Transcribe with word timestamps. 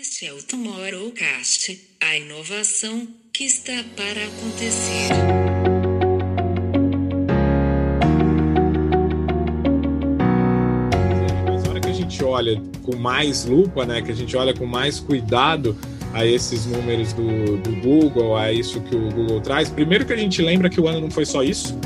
Este 0.00 0.26
é 0.26 0.32
o 0.32 0.42
Tomorrowcast, 0.42 1.78
a 2.00 2.16
inovação 2.16 3.06
que 3.30 3.44
está 3.44 3.72
para 3.94 4.24
acontecer. 4.24 5.08
Mas 11.46 11.62
na 11.62 11.70
hora 11.70 11.80
que 11.80 11.90
a 11.90 11.92
gente 11.92 12.24
olha 12.24 12.62
com 12.82 12.96
mais 12.96 13.44
lupa, 13.44 13.84
né, 13.84 14.00
que 14.00 14.10
a 14.10 14.14
gente 14.14 14.34
olha 14.34 14.54
com 14.54 14.64
mais 14.64 14.98
cuidado 14.98 15.76
a 16.14 16.24
esses 16.24 16.64
números 16.64 17.12
do, 17.12 17.58
do 17.58 17.76
Google, 17.82 18.34
a 18.34 18.50
isso 18.50 18.80
que 18.80 18.96
o 18.96 19.10
Google 19.10 19.42
traz, 19.42 19.68
primeiro 19.68 20.06
que 20.06 20.12
a 20.14 20.16
gente 20.16 20.40
lembra 20.40 20.70
que 20.70 20.80
o 20.80 20.88
ano 20.88 21.02
não 21.02 21.10
foi 21.10 21.26
só 21.26 21.42
isso, 21.42 21.78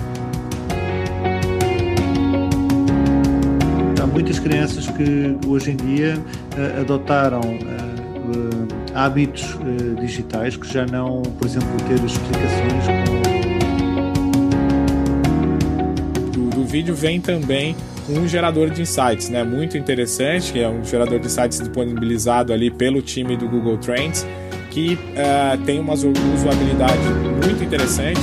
Há 4.00 4.06
muitas 4.06 4.38
crianças 4.38 4.86
que 4.86 5.36
hoje 5.48 5.72
em 5.72 5.76
dia 5.76 6.16
uh, 6.56 6.80
adotaram 6.80 7.40
uh, 8.96 8.98
uh, 8.98 8.98
hábitos 8.98 9.56
digitais 10.00 10.56
que 10.56 10.72
já 10.72 10.86
não, 10.86 11.22
por 11.22 11.46
exemplo, 11.46 11.68
ter 11.86 12.02
explicações 12.04 12.84
do, 16.32 16.50
do 16.50 16.64
vídeo 16.64 16.94
vem 16.94 17.20
também 17.20 17.76
um 18.08 18.26
gerador 18.26 18.70
de 18.70 18.82
insights, 18.82 19.28
né? 19.28 19.44
Muito 19.44 19.76
interessante, 19.76 20.52
que 20.52 20.60
é 20.60 20.68
um 20.68 20.84
gerador 20.84 21.18
de 21.18 21.26
insights 21.26 21.58
disponibilizado 21.58 22.52
ali 22.52 22.70
pelo 22.70 23.02
time 23.02 23.36
do 23.36 23.48
Google 23.48 23.78
Trends, 23.78 24.24
que 24.70 24.98
tem 25.64 25.80
uma 25.80 25.94
usabilidade 25.94 27.02
muito 27.44 27.64
interessante. 27.64 28.20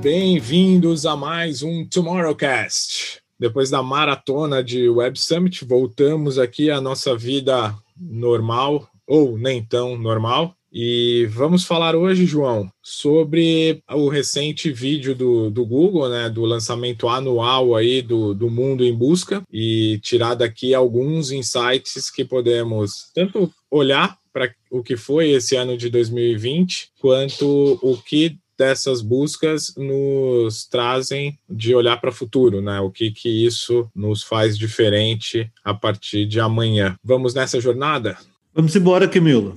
Bem-vindos 0.00 1.04
a 1.04 1.16
mais 1.16 1.62
um 1.62 1.84
Tomorrowcast. 1.84 3.27
Depois 3.38 3.70
da 3.70 3.82
maratona 3.82 4.62
de 4.64 4.88
Web 4.88 5.18
Summit, 5.18 5.64
voltamos 5.64 6.38
aqui 6.38 6.70
à 6.70 6.80
nossa 6.80 7.16
vida 7.16 7.74
normal, 7.96 8.88
ou 9.06 9.38
nem 9.38 9.64
tão 9.64 9.96
normal. 9.96 10.54
E 10.70 11.26
vamos 11.30 11.64
falar 11.64 11.96
hoje, 11.96 12.26
João, 12.26 12.70
sobre 12.82 13.82
o 13.90 14.08
recente 14.08 14.70
vídeo 14.70 15.14
do, 15.14 15.50
do 15.50 15.64
Google, 15.64 16.10
né, 16.10 16.28
do 16.28 16.44
lançamento 16.44 17.08
anual 17.08 17.74
aí 17.74 18.02
do, 18.02 18.34
do 18.34 18.50
Mundo 18.50 18.84
em 18.84 18.94
Busca, 18.94 19.42
e 19.50 19.98
tirar 20.02 20.34
daqui 20.34 20.74
alguns 20.74 21.30
insights 21.30 22.10
que 22.10 22.24
podemos 22.24 23.10
tanto 23.14 23.50
olhar 23.70 24.18
para 24.32 24.52
o 24.70 24.82
que 24.82 24.96
foi 24.96 25.30
esse 25.30 25.56
ano 25.56 25.76
de 25.76 25.88
2020, 25.88 26.90
quanto 27.00 27.78
o 27.82 27.96
que 27.96 28.36
dessas 28.58 29.00
buscas 29.00 29.72
nos 29.76 30.66
trazem 30.66 31.38
de 31.48 31.74
olhar 31.74 31.98
para 31.98 32.10
o 32.10 32.12
futuro, 32.12 32.60
né? 32.60 32.80
O 32.80 32.90
que 32.90 33.10
que 33.10 33.46
isso 33.46 33.88
nos 33.94 34.22
faz 34.22 34.58
diferente 34.58 35.50
a 35.64 35.72
partir 35.72 36.26
de 36.26 36.40
amanhã. 36.40 36.96
Vamos 37.02 37.34
nessa 37.34 37.60
jornada? 37.60 38.18
Vamos 38.52 38.74
embora, 38.74 39.06
Camilo. 39.06 39.56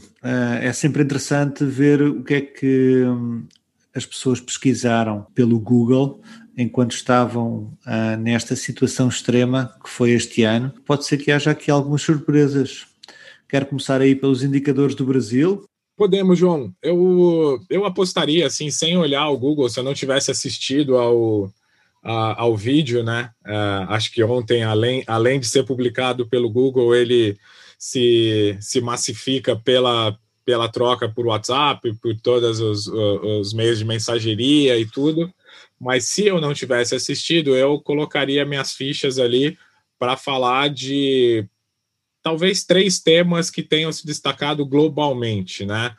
É 0.62 0.72
sempre 0.72 1.02
interessante 1.02 1.66
ver 1.66 2.02
o 2.04 2.24
que 2.24 2.34
é 2.36 2.42
que 2.42 3.04
hum, 3.04 3.46
as 3.96 4.06
pessoas 4.06 4.40
pesquisaram 4.40 5.26
pelo 5.34 5.60
Google 5.60 6.22
enquanto 6.56 6.92
estavam 6.92 7.74
nesta 8.20 8.56
situação 8.56 9.08
extrema 9.08 9.74
que 9.84 9.90
foi 9.90 10.12
este 10.12 10.44
ano. 10.44 10.72
Pode 10.86 11.06
ser 11.06 11.18
que 11.18 11.32
haja 11.32 11.52
aqui 11.52 11.72
algumas 11.72 12.04
surpresas. 12.04 12.86
Quero 13.50 13.66
começar 13.66 14.00
aí 14.00 14.16
pelos 14.16 14.44
indicadores 14.44 14.96
do 14.96 15.06
Brasil. 15.06 15.66
Podemos, 15.96 16.38
João. 16.38 16.74
Eu, 16.82 17.60
eu 17.70 17.86
apostaria, 17.86 18.48
assim, 18.48 18.72
sem 18.72 18.98
olhar 18.98 19.30
o 19.30 19.38
Google, 19.38 19.70
se 19.70 19.80
eu 19.80 19.84
não 19.84 19.94
tivesse 19.94 20.32
assistido 20.32 20.98
ao, 20.98 21.52
a, 22.04 22.42
ao 22.42 22.58
vídeo, 22.58 23.04
né? 23.04 23.32
Uh, 23.46 23.90
acho 23.90 24.12
que 24.12 24.24
ontem, 24.24 24.64
além, 24.64 25.04
além 25.06 25.40
de 25.40 25.48
ser 25.48 25.64
publicado 25.64 26.28
pelo 26.28 26.50
Google, 26.50 26.96
ele 26.96 27.38
se, 27.78 28.58
se 28.60 28.82
massifica 28.82 29.56
pela, 29.56 30.18
pela 30.46 30.70
troca 30.70 31.08
por 31.10 31.28
WhatsApp, 31.28 31.94
por 32.02 32.16
todos 32.20 32.60
os, 32.60 32.88
os 32.88 33.54
meios 33.54 33.80
de 33.80 33.86
mensageria 33.86 34.78
e 34.78 34.86
tudo. 34.86 35.32
Mas 35.80 36.06
se 36.06 36.28
eu 36.28 36.40
não 36.40 36.54
tivesse 36.54 36.94
assistido, 36.94 37.56
eu 37.56 37.80
colocaria 37.80 38.46
minhas 38.46 38.74
fichas 38.74 39.18
ali 39.18 39.58
para 39.98 40.16
falar 40.16 40.70
de 40.70 41.48
talvez 42.24 42.64
três 42.64 43.00
temas 43.00 43.50
que 43.50 43.64
tenham 43.64 43.92
se 43.92 44.06
destacado 44.06 44.66
globalmente, 44.66 45.66
né? 45.66 45.96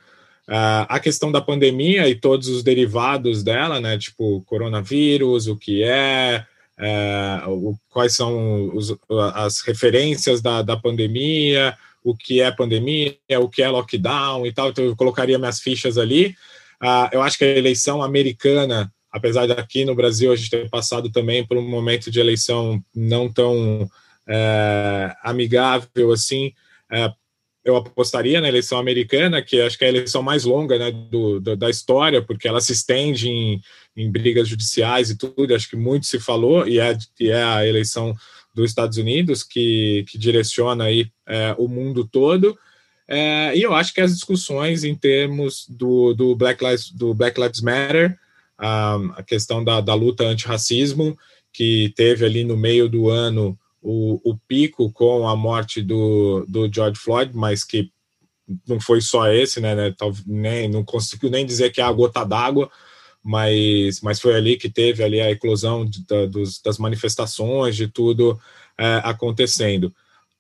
Uh, 0.49 0.85
a 0.89 0.99
questão 0.99 1.31
da 1.31 1.41
pandemia 1.41 2.09
e 2.09 2.15
todos 2.15 2.49
os 2.49 2.63
derivados 2.63 3.43
dela, 3.43 3.81
né? 3.81 3.97
Tipo, 3.97 4.43
coronavírus, 4.43 5.47
o 5.47 5.57
que 5.57 5.83
é, 5.83 6.45
uh, 6.79 7.51
o, 7.51 7.79
quais 7.89 8.15
são 8.15 8.75
os, 8.75 8.97
as 9.35 9.61
referências 9.61 10.43
da, 10.43 10.63
da 10.63 10.77
pandemia, 10.77 11.77
o 12.03 12.15
que 12.15 12.41
é 12.41 12.51
pandemia, 12.51 13.17
o 13.41 13.49
que 13.49 13.63
é 13.63 13.69
lockdown 13.69 14.47
e 14.47 14.53
tal. 14.53 14.71
Então, 14.71 14.85
eu 14.85 14.97
colocaria 14.97 15.39
minhas 15.39 15.61
fichas 15.61 15.97
ali. 15.97 16.35
Uh, 16.83 17.09
eu 17.13 17.23
acho 17.23 17.39
que 17.39 17.45
a 17.45 17.57
eleição 17.57 18.03
americana, 18.03 18.93
apesar 19.13 19.47
de 19.47 19.53
aqui 19.53 19.85
no 19.85 19.95
Brasil 19.95 20.33
a 20.33 20.37
gente 20.37 20.51
ter 20.51 20.69
passado 20.69 21.11
também 21.11 21.47
por 21.47 21.57
um 21.57 21.69
momento 21.69 22.11
de 22.11 22.19
eleição 22.19 22.83
não 22.95 23.33
tão 23.33 23.89
é, 24.35 25.15
amigável 25.23 26.11
assim, 26.11 26.55
é, 26.91 27.13
eu 27.63 27.77
apostaria 27.77 28.41
na 28.41 28.49
eleição 28.49 28.79
americana, 28.79 29.43
que 29.43 29.61
acho 29.61 29.77
que 29.77 29.85
é 29.85 29.89
a 29.89 29.91
eleição 29.91 30.23
mais 30.23 30.45
longa 30.45 30.79
né, 30.79 30.91
do, 30.91 31.39
do, 31.39 31.55
da 31.55 31.69
história, 31.69 32.23
porque 32.23 32.49
ela 32.49 32.61
se 32.61 32.73
estende 32.73 33.29
em, 33.29 33.61
em, 33.95 34.11
brigas 34.11 34.49
judiciais 34.49 35.11
e 35.11 35.17
tudo, 35.17 35.55
acho 35.55 35.69
que 35.69 35.77
muito 35.77 36.07
se 36.07 36.19
falou, 36.19 36.67
e 36.67 36.81
é, 36.81 36.97
e 37.21 37.29
é 37.29 37.43
a 37.43 37.67
eleição 37.67 38.15
dos 38.55 38.71
Estados 38.71 38.97
Unidos 38.97 39.43
que, 39.43 40.05
que 40.09 40.19
direciona 40.19 40.85
aí, 40.85 41.11
é, 41.27 41.55
o 41.59 41.69
mundo 41.69 42.09
todo. 42.11 42.59
É, 43.07 43.57
e 43.57 43.63
eu 43.63 43.75
acho 43.75 43.93
que 43.93 44.01
as 44.01 44.15
discussões 44.15 44.83
em 44.83 44.95
termos 44.95 45.67
do, 45.69 46.15
do, 46.15 46.35
Black, 46.35 46.65
Lives, 46.65 46.91
do 46.91 47.13
Black 47.13 47.39
Lives 47.39 47.61
Matter, 47.61 48.19
a, 48.59 48.97
a 49.17 49.23
questão 49.23 49.63
da, 49.63 49.81
da 49.81 49.95
luta 49.95 50.25
antirracismo, 50.25 51.17
que 51.53 51.93
teve 51.95 52.25
ali 52.25 52.45
no 52.45 52.57
meio 52.57 52.89
do 52.89 53.11
ano 53.11 53.59
o, 53.83 54.21
o 54.25 54.39
pico 54.47 54.91
com 54.93 55.29
a 55.29 55.35
morte 55.35 55.83
do, 55.83 56.47
do 56.49 56.73
George 56.73 56.99
Floyd, 56.99 57.33
mas 57.35 57.65
que 57.65 57.91
não 58.67 58.81
foi 58.81 59.01
só 59.01 59.29
esse, 59.29 59.61
né, 59.61 59.75
né 59.75 59.95
nem, 60.27 60.69
não 60.69 60.85
consigo 60.85 61.29
nem 61.29 61.45
dizer 61.45 61.71
que 61.71 61.81
é 61.81 61.85
a 61.85 61.93
gota 61.93 62.25
d'água, 62.25 62.71
mas, 63.23 64.01
mas 64.01 64.21
foi 64.21 64.35
ali 64.35 64.57
que 64.57 64.69
teve 64.69 65.03
ali 65.03 65.21
a 65.21 65.31
eclosão 65.31 65.85
de, 65.85 66.05
da, 66.07 66.27
dos, 66.27 66.61
das 66.61 66.79
manifestações, 66.79 67.77
de 67.77 67.89
tudo 67.89 68.39
é, 68.79 69.01
acontecendo. 69.05 69.93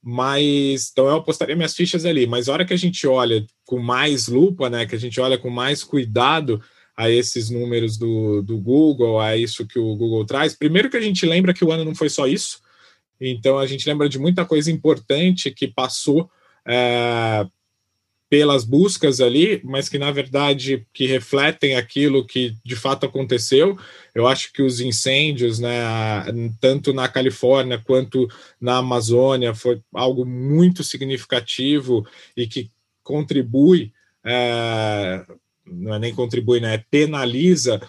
Mas, 0.02 0.90
então 0.90 1.06
eu 1.06 1.16
apostaria 1.16 1.54
minhas 1.54 1.74
fichas 1.74 2.04
ali, 2.04 2.26
mas 2.26 2.48
a 2.48 2.52
hora 2.52 2.64
que 2.64 2.74
a 2.74 2.78
gente 2.78 3.06
olha 3.06 3.46
com 3.64 3.78
mais 3.78 4.26
lupa, 4.26 4.68
né, 4.68 4.84
que 4.84 4.96
a 4.96 4.98
gente 4.98 5.20
olha 5.20 5.38
com 5.38 5.48
mais 5.48 5.84
cuidado 5.84 6.60
a 6.96 7.08
esses 7.08 7.50
números 7.50 7.96
do, 7.96 8.42
do 8.42 8.58
Google, 8.58 9.20
a 9.20 9.36
isso 9.36 9.66
que 9.66 9.78
o 9.78 9.94
Google 9.94 10.26
traz, 10.26 10.54
primeiro 10.54 10.90
que 10.90 10.96
a 10.96 11.00
gente 11.00 11.24
lembra 11.24 11.54
que 11.54 11.64
o 11.64 11.70
ano 11.70 11.84
não 11.84 11.94
foi 11.94 12.08
só 12.08 12.26
isso, 12.26 12.60
então 13.30 13.58
a 13.58 13.66
gente 13.66 13.88
lembra 13.88 14.08
de 14.08 14.18
muita 14.18 14.44
coisa 14.44 14.70
importante 14.70 15.50
que 15.50 15.68
passou 15.68 16.30
é, 16.66 17.46
pelas 18.32 18.64
buscas 18.64 19.20
ali, 19.20 19.60
mas 19.62 19.90
que 19.90 19.98
na 19.98 20.10
verdade 20.10 20.86
que 20.92 21.06
refletem 21.06 21.76
aquilo 21.76 22.26
que 22.26 22.56
de 22.64 22.74
fato 22.74 23.04
aconteceu. 23.04 23.78
Eu 24.14 24.26
acho 24.26 24.52
que 24.54 24.62
os 24.62 24.80
incêndios, 24.80 25.58
né, 25.58 25.70
tanto 26.58 26.94
na 26.94 27.06
Califórnia 27.08 27.78
quanto 27.78 28.26
na 28.58 28.78
Amazônia, 28.78 29.54
foi 29.54 29.82
algo 29.94 30.24
muito 30.24 30.82
significativo 30.82 32.06
e 32.34 32.46
que 32.46 32.70
contribui, 33.02 33.92
é, 34.24 35.26
não 35.66 35.94
é 35.94 35.98
nem 35.98 36.14
contribui, 36.14 36.58
né, 36.58 36.82
penaliza 36.90 37.82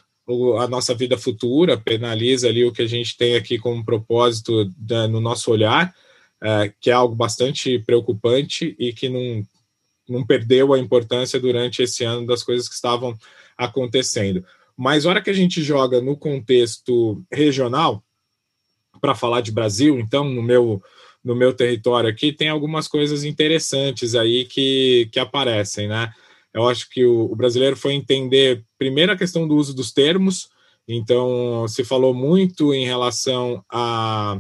a 0.60 0.68
nossa 0.68 0.94
vida 0.96 1.18
futura, 1.18 1.78
penaliza 1.78 2.48
ali 2.48 2.64
o 2.64 2.72
que 2.72 2.82
a 2.82 2.88
gente 2.88 3.18
tem 3.18 3.36
aqui 3.36 3.60
como 3.60 3.84
propósito 3.84 4.66
da, 4.78 5.08
no 5.08 5.20
nosso 5.20 5.52
olhar, 5.52 5.94
é, 6.42 6.74
que 6.80 6.90
é 6.90 6.94
algo 6.94 7.16
bastante 7.16 7.80
preocupante 7.80 8.76
e 8.80 8.94
que 8.94 9.10
não, 9.10 9.46
não 10.08 10.26
perdeu 10.26 10.74
a 10.74 10.80
importância 10.80 11.40
durante 11.40 11.82
esse 11.82 12.04
ano 12.04 12.26
das 12.26 12.44
coisas 12.44 12.68
que 12.68 12.76
estavam 12.76 13.18
acontecendo. 13.58 14.46
Mas, 14.76 15.06
hora 15.06 15.22
que 15.22 15.30
a 15.30 15.34
gente 15.34 15.62
joga 15.62 16.02
no 16.02 16.18
contexto 16.18 17.24
regional, 17.32 18.04
para 19.00 19.16
falar 19.16 19.42
de 19.42 19.52
Brasil, 19.52 20.00
então, 20.00 20.24
no 20.24 20.42
meu, 20.42 20.82
no 21.24 21.36
meu 21.36 21.54
território 21.54 22.10
aqui, 22.10 22.32
tem 22.32 22.50
algumas 22.50 22.88
coisas 22.88 23.24
interessantes 23.24 24.16
aí 24.16 24.46
que, 24.46 25.10
que 25.12 25.20
aparecem, 25.20 25.88
né? 25.88 26.12
Eu 26.54 26.68
acho 26.68 26.90
que 26.90 27.04
o, 27.04 27.32
o 27.32 27.36
brasileiro 27.36 27.76
foi 27.76 27.94
entender, 27.94 28.64
primeiro, 28.78 29.12
a 29.12 29.18
questão 29.18 29.48
do 29.48 29.56
uso 29.56 29.74
dos 29.74 29.92
termos. 29.92 30.50
Então, 30.88 31.66
se 31.68 31.84
falou 31.84 32.14
muito 32.14 32.74
em 32.74 32.86
relação 32.86 33.64
à 33.70 34.40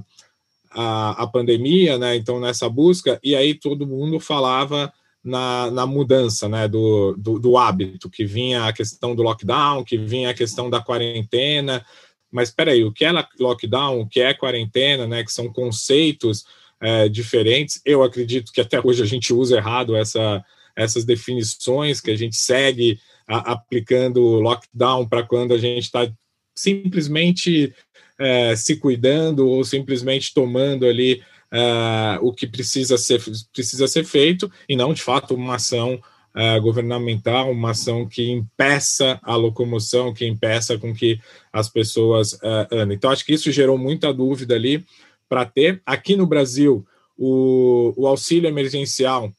a, 0.71 0.81
a, 0.81 1.23
a, 1.23 1.27
pandemia, 1.27 1.97
né? 1.97 2.15
Então, 2.15 2.39
nessa 2.39 2.69
busca, 2.69 3.19
e 3.23 3.35
aí 3.35 3.53
todo 3.53 3.87
mundo 3.87 4.19
falava 4.19 4.91
na, 5.23 5.71
na 5.71 5.85
mudança 5.87 6.49
né? 6.49 6.67
Do, 6.67 7.15
do, 7.17 7.39
do, 7.39 7.57
hábito, 7.57 8.09
que 8.09 8.25
vinha 8.25 8.65
a 8.65 8.73
questão 8.73 9.15
do 9.15 9.23
lockdown, 9.23 9.83
que 9.83 9.97
vinha 9.97 10.29
a 10.29 10.33
questão 10.33 10.69
da 10.69 10.81
quarentena. 10.81 11.83
Mas 12.31 12.49
espera 12.49 12.71
aí, 12.71 12.83
o 12.83 12.91
que 12.91 13.05
é 13.05 13.11
lockdown, 13.39 14.01
o 14.01 14.07
que 14.07 14.19
é 14.19 14.33
quarentena, 14.33 15.07
né? 15.07 15.23
Que 15.23 15.31
são 15.31 15.51
conceitos 15.51 16.45
é, 16.81 17.07
diferentes. 17.07 17.81
Eu 17.85 18.03
acredito 18.03 18.51
que 18.51 18.59
até 18.59 18.81
hoje 18.83 19.01
a 19.01 19.05
gente 19.05 19.33
usa 19.33 19.55
errado 19.55 19.95
essa, 19.95 20.43
essas 20.75 21.05
definições, 21.05 22.01
que 22.01 22.11
a 22.11 22.15
gente 22.15 22.35
segue 22.35 22.99
a, 23.27 23.53
aplicando 23.53 24.21
lockdown 24.39 25.07
para 25.07 25.23
quando 25.23 25.53
a 25.53 25.57
gente 25.57 25.83
está 25.83 26.11
simplesmente 26.55 27.73
é, 28.19 28.55
se 28.55 28.75
cuidando 28.77 29.47
ou 29.47 29.63
simplesmente 29.63 30.33
tomando 30.33 30.85
ali 30.85 31.21
é, 31.51 32.19
o 32.21 32.31
que 32.33 32.47
precisa 32.47 32.97
ser, 32.97 33.21
precisa 33.51 33.87
ser 33.87 34.03
feito 34.03 34.51
e 34.67 34.75
não, 34.75 34.93
de 34.93 35.01
fato, 35.01 35.35
uma 35.35 35.55
ação 35.55 36.01
é, 36.35 36.59
governamental, 36.59 37.51
uma 37.51 37.71
ação 37.71 38.07
que 38.07 38.31
impeça 38.31 39.19
a 39.21 39.35
locomoção, 39.35 40.13
que 40.13 40.25
impeça 40.25 40.77
com 40.77 40.93
que 40.93 41.19
as 41.51 41.69
pessoas 41.69 42.37
é, 42.41 42.67
andem. 42.71 42.95
Então, 42.97 43.11
acho 43.11 43.23
que 43.23 43.33
isso 43.33 43.51
gerou 43.51 43.77
muita 43.77 44.13
dúvida 44.13 44.55
ali 44.55 44.83
para 45.29 45.45
ter. 45.45 45.81
Aqui 45.85 46.15
no 46.15 46.25
Brasil, 46.25 46.85
o, 47.17 47.93
o 47.95 48.07
auxílio 48.07 48.47
emergencial 48.47 49.31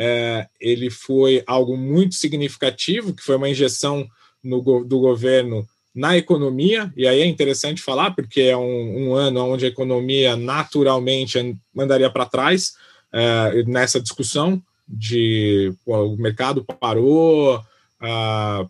é, 0.00 0.46
ele 0.60 0.90
foi 0.90 1.42
algo 1.44 1.76
muito 1.76 2.14
significativo, 2.14 3.12
que 3.12 3.22
foi 3.22 3.34
uma 3.34 3.50
injeção 3.50 4.08
no, 4.40 4.84
do 4.84 5.00
governo 5.00 5.66
na 5.92 6.16
economia, 6.16 6.92
e 6.96 7.08
aí 7.08 7.20
é 7.20 7.26
interessante 7.26 7.82
falar, 7.82 8.12
porque 8.12 8.42
é 8.42 8.56
um, 8.56 9.08
um 9.08 9.14
ano 9.14 9.44
onde 9.44 9.64
a 9.64 9.68
economia 9.68 10.36
naturalmente 10.36 11.58
mandaria 11.74 12.08
para 12.08 12.26
trás 12.26 12.74
é, 13.12 13.64
nessa 13.64 14.00
discussão 14.00 14.62
de 14.86 15.74
pô, 15.84 16.04
o 16.04 16.16
mercado 16.16 16.64
parou, 16.64 17.60
a, 18.00 18.64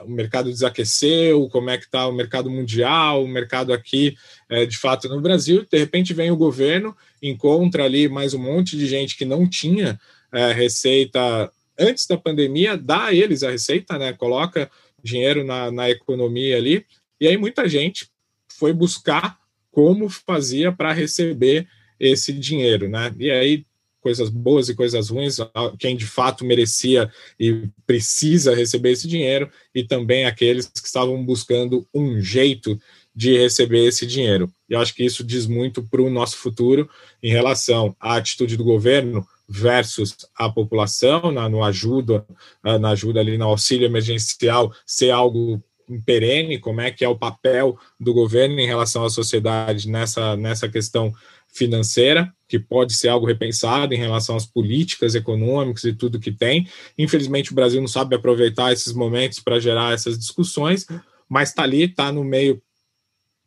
o 0.00 0.10
mercado 0.10 0.50
desaqueceu, 0.50 1.48
como 1.48 1.70
é 1.70 1.78
que 1.78 1.84
está 1.84 2.06
o 2.06 2.12
mercado 2.12 2.50
mundial, 2.50 3.24
o 3.24 3.28
mercado 3.28 3.72
aqui, 3.72 4.14
é, 4.50 4.66
de 4.66 4.76
fato, 4.76 5.08
no 5.08 5.22
Brasil, 5.22 5.66
de 5.70 5.78
repente 5.78 6.12
vem 6.12 6.30
o 6.30 6.36
governo, 6.36 6.94
encontra 7.22 7.84
ali 7.84 8.06
mais 8.06 8.34
um 8.34 8.38
monte 8.38 8.76
de 8.76 8.86
gente 8.86 9.16
que 9.16 9.24
não 9.24 9.48
tinha 9.48 9.98
é, 10.36 10.52
receita 10.52 11.50
antes 11.78 12.06
da 12.06 12.16
pandemia, 12.16 12.76
dá 12.76 13.06
a 13.06 13.14
eles 13.14 13.42
a 13.42 13.50
receita, 13.50 13.98
né? 13.98 14.12
Coloca 14.12 14.70
dinheiro 15.02 15.44
na, 15.44 15.70
na 15.70 15.90
economia 15.90 16.56
ali, 16.56 16.84
e 17.20 17.26
aí 17.26 17.36
muita 17.36 17.68
gente 17.68 18.08
foi 18.48 18.72
buscar 18.72 19.38
como 19.70 20.08
fazia 20.08 20.72
para 20.72 20.92
receber 20.92 21.66
esse 21.98 22.32
dinheiro, 22.32 22.88
né? 22.88 23.14
E 23.18 23.30
aí 23.30 23.64
coisas 24.00 24.28
boas 24.28 24.68
e 24.68 24.74
coisas 24.74 25.08
ruins, 25.08 25.38
quem 25.78 25.96
de 25.96 26.06
fato 26.06 26.44
merecia 26.44 27.10
e 27.40 27.68
precisa 27.84 28.54
receber 28.54 28.92
esse 28.92 29.08
dinheiro, 29.08 29.50
e 29.74 29.82
também 29.82 30.26
aqueles 30.26 30.66
que 30.66 30.86
estavam 30.86 31.24
buscando 31.24 31.86
um 31.92 32.20
jeito 32.20 32.78
de 33.14 33.36
receber 33.36 33.86
esse 33.86 34.06
dinheiro. 34.06 34.52
E 34.68 34.76
acho 34.76 34.94
que 34.94 35.04
isso 35.04 35.24
diz 35.24 35.46
muito 35.46 35.82
para 35.82 36.02
o 36.02 36.10
nosso 36.10 36.36
futuro 36.36 36.88
em 37.22 37.30
relação 37.30 37.96
à 37.98 38.16
atitude 38.16 38.56
do 38.56 38.62
governo 38.62 39.26
versus 39.48 40.16
a 40.36 40.48
população, 40.48 41.30
na, 41.30 41.48
no 41.48 41.62
ajuda, 41.62 42.26
ah, 42.62 42.78
na 42.78 42.90
ajuda 42.90 43.20
ali 43.20 43.38
no 43.38 43.46
auxílio 43.46 43.86
emergencial, 43.86 44.72
ser 44.84 45.10
algo 45.10 45.62
perene, 46.04 46.58
como 46.58 46.80
é 46.80 46.90
que 46.90 47.04
é 47.04 47.08
o 47.08 47.18
papel 47.18 47.78
do 47.98 48.12
governo 48.12 48.58
em 48.58 48.66
relação 48.66 49.04
à 49.04 49.10
sociedade 49.10 49.88
nessa, 49.88 50.36
nessa 50.36 50.68
questão 50.68 51.12
financeira, 51.46 52.32
que 52.48 52.58
pode 52.58 52.92
ser 52.94 53.08
algo 53.08 53.26
repensado 53.26 53.94
em 53.94 53.98
relação 53.98 54.36
às 54.36 54.44
políticas 54.44 55.14
econômicas 55.14 55.84
e 55.84 55.92
tudo 55.92 56.20
que 56.20 56.32
tem. 56.32 56.68
Infelizmente, 56.98 57.52
o 57.52 57.54
Brasil 57.54 57.80
não 57.80 57.88
sabe 57.88 58.14
aproveitar 58.14 58.72
esses 58.72 58.92
momentos 58.92 59.40
para 59.40 59.60
gerar 59.60 59.94
essas 59.94 60.18
discussões, 60.18 60.86
mas 61.28 61.50
está 61.50 61.62
ali, 61.62 61.84
está 61.84 62.12
no 62.12 62.24
meio 62.24 62.60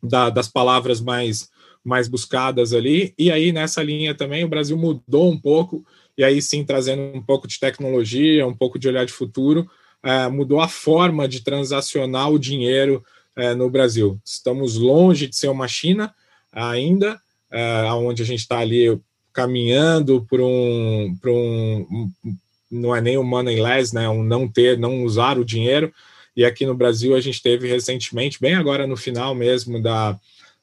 da, 0.02 0.30
das 0.30 0.48
palavras 0.48 1.00
mais 1.00 1.48
mais 1.84 2.08
buscadas 2.08 2.72
ali. 2.72 3.14
E 3.18 3.30
aí, 3.30 3.52
nessa 3.52 3.82
linha 3.82 4.14
também, 4.14 4.44
o 4.44 4.48
Brasil 4.48 4.76
mudou 4.76 5.30
um 5.30 5.38
pouco, 5.38 5.84
e 6.16 6.24
aí 6.24 6.40
sim, 6.40 6.64
trazendo 6.64 7.02
um 7.16 7.22
pouco 7.22 7.48
de 7.48 7.58
tecnologia, 7.58 8.46
um 8.46 8.54
pouco 8.54 8.78
de 8.78 8.88
olhar 8.88 9.06
de 9.06 9.12
futuro, 9.12 9.68
é, 10.02 10.28
mudou 10.28 10.60
a 10.60 10.68
forma 10.68 11.28
de 11.28 11.42
transacionar 11.42 12.30
o 12.30 12.38
dinheiro 12.38 13.02
é, 13.36 13.54
no 13.54 13.70
Brasil. 13.70 14.18
Estamos 14.24 14.76
longe 14.76 15.26
de 15.26 15.36
ser 15.36 15.48
uma 15.48 15.68
China 15.68 16.14
ainda, 16.52 17.20
é, 17.50 17.84
onde 17.92 18.22
a 18.22 18.26
gente 18.26 18.40
está 18.40 18.58
ali 18.58 18.98
caminhando 19.32 20.26
por 20.28 20.40
um, 20.40 21.16
por 21.20 21.30
um, 21.30 22.10
não 22.70 22.94
é 22.94 23.00
nem 23.00 23.16
um 23.16 23.24
moneyless, 23.24 23.94
né, 23.94 24.08
um 24.08 24.22
não 24.22 24.48
ter, 24.48 24.78
não 24.78 25.04
usar 25.04 25.38
o 25.38 25.44
dinheiro. 25.44 25.92
E 26.36 26.44
aqui 26.44 26.64
no 26.64 26.74
Brasil 26.74 27.14
a 27.14 27.20
gente 27.20 27.42
teve 27.42 27.68
recentemente, 27.68 28.40
bem 28.40 28.54
agora 28.54 28.86
no 28.86 28.96
final 28.96 29.34
mesmo 29.34 29.80
da, 29.82 30.18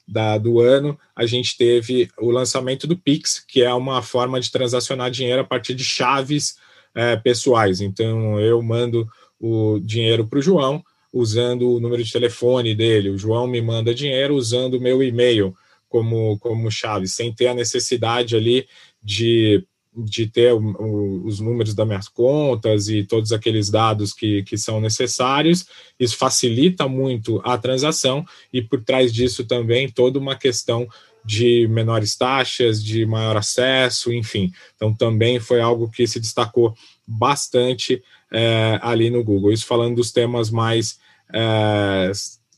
da, 0.08 0.38
do 0.38 0.60
ano, 0.60 0.98
a 1.14 1.26
gente 1.26 1.56
teve 1.56 2.08
o 2.18 2.30
lançamento 2.30 2.86
do 2.86 2.96
Pix, 2.96 3.44
que 3.46 3.62
é 3.62 3.72
uma 3.74 4.00
forma 4.00 4.40
de 4.40 4.50
transacionar 4.50 5.10
dinheiro 5.10 5.42
a 5.42 5.44
partir 5.44 5.74
de 5.74 5.84
chaves 5.84 6.56
é, 6.94 7.16
pessoais. 7.16 7.80
Então, 7.80 8.40
eu 8.40 8.62
mando 8.62 9.06
o 9.38 9.78
dinheiro 9.80 10.26
para 10.26 10.38
o 10.38 10.42
João 10.42 10.82
usando 11.12 11.70
o 11.70 11.80
número 11.80 12.02
de 12.02 12.12
telefone 12.12 12.74
dele, 12.74 13.10
o 13.10 13.18
João 13.18 13.46
me 13.46 13.60
manda 13.60 13.94
dinheiro 13.94 14.34
usando 14.34 14.74
o 14.74 14.80
meu 14.80 15.02
e-mail 15.02 15.54
como, 15.88 16.38
como 16.38 16.70
chave, 16.70 17.06
sem 17.06 17.32
ter 17.32 17.48
a 17.48 17.54
necessidade 17.54 18.36
ali 18.36 18.66
de 19.02 19.64
de 20.04 20.26
ter 20.26 20.52
o, 20.52 20.58
o, 20.58 21.26
os 21.26 21.40
números 21.40 21.74
das 21.74 21.86
minhas 21.86 22.08
contas 22.08 22.88
e 22.88 23.02
todos 23.04 23.32
aqueles 23.32 23.70
dados 23.70 24.12
que, 24.12 24.42
que 24.44 24.56
são 24.56 24.80
necessários. 24.80 25.66
Isso 25.98 26.16
facilita 26.16 26.88
muito 26.88 27.40
a 27.44 27.58
transação 27.58 28.24
e 28.52 28.62
por 28.62 28.82
trás 28.82 29.12
disso 29.12 29.44
também 29.44 29.88
toda 29.88 30.18
uma 30.18 30.36
questão 30.36 30.86
de 31.24 31.66
menores 31.68 32.16
taxas, 32.16 32.82
de 32.82 33.04
maior 33.04 33.36
acesso, 33.36 34.12
enfim. 34.12 34.52
Então 34.76 34.94
também 34.94 35.38
foi 35.38 35.60
algo 35.60 35.90
que 35.90 36.06
se 36.06 36.18
destacou 36.18 36.74
bastante 37.06 38.02
é, 38.32 38.78
ali 38.82 39.10
no 39.10 39.22
Google. 39.22 39.52
Isso 39.52 39.66
falando 39.66 39.96
dos 39.96 40.12
temas 40.12 40.50
mais 40.50 40.98
é, 41.32 42.10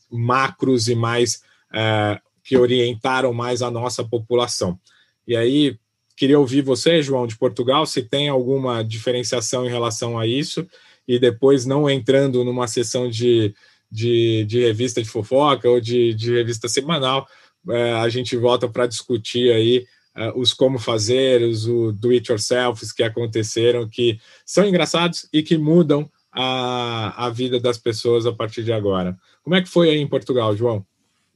macros 0.09 0.87
e 0.87 0.95
mais 0.95 1.41
é, 1.73 2.19
que 2.43 2.57
orientaram 2.57 3.33
mais 3.33 3.61
a 3.61 3.71
nossa 3.71 4.03
população. 4.03 4.79
E 5.27 5.35
aí, 5.35 5.77
Queria 6.21 6.37
ouvir 6.37 6.61
você, 6.61 7.01
João, 7.01 7.25
de 7.25 7.35
Portugal, 7.35 7.83
se 7.83 8.03
tem 8.03 8.29
alguma 8.29 8.83
diferenciação 8.83 9.65
em 9.65 9.69
relação 9.71 10.19
a 10.19 10.27
isso, 10.27 10.67
e 11.07 11.17
depois 11.17 11.65
não 11.65 11.89
entrando 11.89 12.45
numa 12.45 12.67
sessão 12.67 13.09
de, 13.09 13.55
de, 13.91 14.45
de 14.45 14.59
revista 14.59 15.01
de 15.01 15.09
fofoca 15.09 15.67
ou 15.67 15.81
de, 15.81 16.13
de 16.13 16.31
revista 16.31 16.69
semanal, 16.69 17.27
é, 17.69 17.93
a 17.93 18.07
gente 18.07 18.37
volta 18.37 18.69
para 18.69 18.85
discutir 18.85 19.51
aí 19.51 19.87
é, 20.15 20.31
os 20.35 20.53
como 20.53 20.77
fazer, 20.77 21.41
os 21.41 21.65
do 21.65 22.11
it 22.11 22.31
yourself 22.31 22.85
que 22.95 23.01
aconteceram, 23.01 23.89
que 23.89 24.19
são 24.45 24.63
engraçados 24.63 25.27
e 25.33 25.41
que 25.41 25.57
mudam 25.57 26.07
a, 26.31 27.25
a 27.25 27.31
vida 27.31 27.59
das 27.59 27.79
pessoas 27.79 28.27
a 28.27 28.31
partir 28.31 28.63
de 28.63 28.71
agora. 28.71 29.17
Como 29.41 29.55
é 29.55 29.61
que 29.63 29.67
foi 29.67 29.89
aí 29.89 29.97
em 29.97 30.07
Portugal, 30.07 30.55
João? 30.55 30.85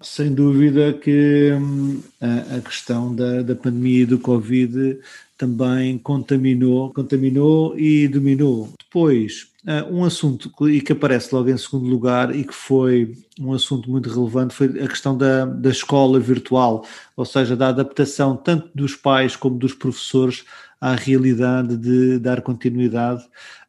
Sem 0.05 0.35
dúvida 0.35 0.93
que 0.93 1.51
hum, 1.59 1.99
a, 2.21 2.61
questão 2.61 3.13
da, 3.13 3.41
da 3.41 3.55
pandemia 3.55 4.03
e 4.03 4.05
do 4.05 4.19
Covid 4.19 4.99
também 5.35 5.97
contaminou, 5.97 6.93
contaminou 6.93 7.77
e 7.77 8.07
dominou. 8.07 8.69
Depois, 8.77 9.47
uh, 9.67 9.91
um 9.91 10.05
assunto 10.05 10.69
e 10.69 10.79
que 10.79 10.91
aparece 10.91 11.33
logo 11.33 11.49
em 11.49 11.57
segundo 11.57 11.87
lugar 11.87 12.35
e 12.35 12.43
que 12.43 12.53
foi 12.53 13.17
um 13.39 13.51
assunto 13.51 13.89
muito 13.89 14.07
relevante 14.07 14.53
foi 14.53 14.67
a 14.79 14.87
questão 14.87 15.17
da, 15.17 15.43
da 15.43 15.71
escola 15.71 16.19
virtual, 16.19 16.85
ou 17.17 17.25
seja, 17.25 17.55
da 17.55 17.69
adaptação 17.69 18.37
tanto 18.37 18.69
dos 18.75 18.95
pais 18.95 19.35
como 19.35 19.57
dos 19.57 19.73
professores 19.73 20.45
à 20.85 20.93
realidade 20.93 21.75
de 21.77 22.19
dar 22.19 22.43
continuidade 22.43 23.23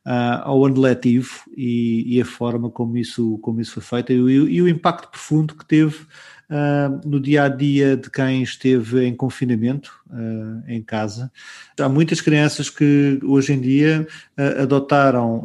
uh, 0.04 0.42
ao 0.42 0.66
ano 0.66 0.78
letivo 0.78 1.30
e, 1.56 2.04
e, 2.14 2.20
a 2.20 2.26
forma 2.26 2.68
como 2.68 2.98
isso, 2.98 3.38
como 3.38 3.58
isso 3.58 3.80
foi 3.80 4.02
feito 4.02 4.12
e, 4.12 4.34
e 4.34 4.60
o 4.60 4.68
impacto 4.68 5.08
profundo 5.08 5.54
que 5.54 5.64
teve 5.64 5.96
uh, 6.50 7.08
no 7.08 7.20
dia 7.20 7.44
a 7.44 7.48
dia 7.48 7.96
de 7.96 8.10
quem 8.10 8.42
esteve 8.42 9.04
em 9.04 9.14
confinamento 9.14 9.92
uh, 10.10 10.62
em 10.68 10.82
casa. 10.82 11.30
Há 11.78 11.88
muitas 11.88 12.20
crianças 12.20 12.70
que 12.70 13.18
hoje 13.22 13.52
em 13.52 13.60
dia 13.60 14.06
uh, 14.38 14.62
adotaram 14.62 15.44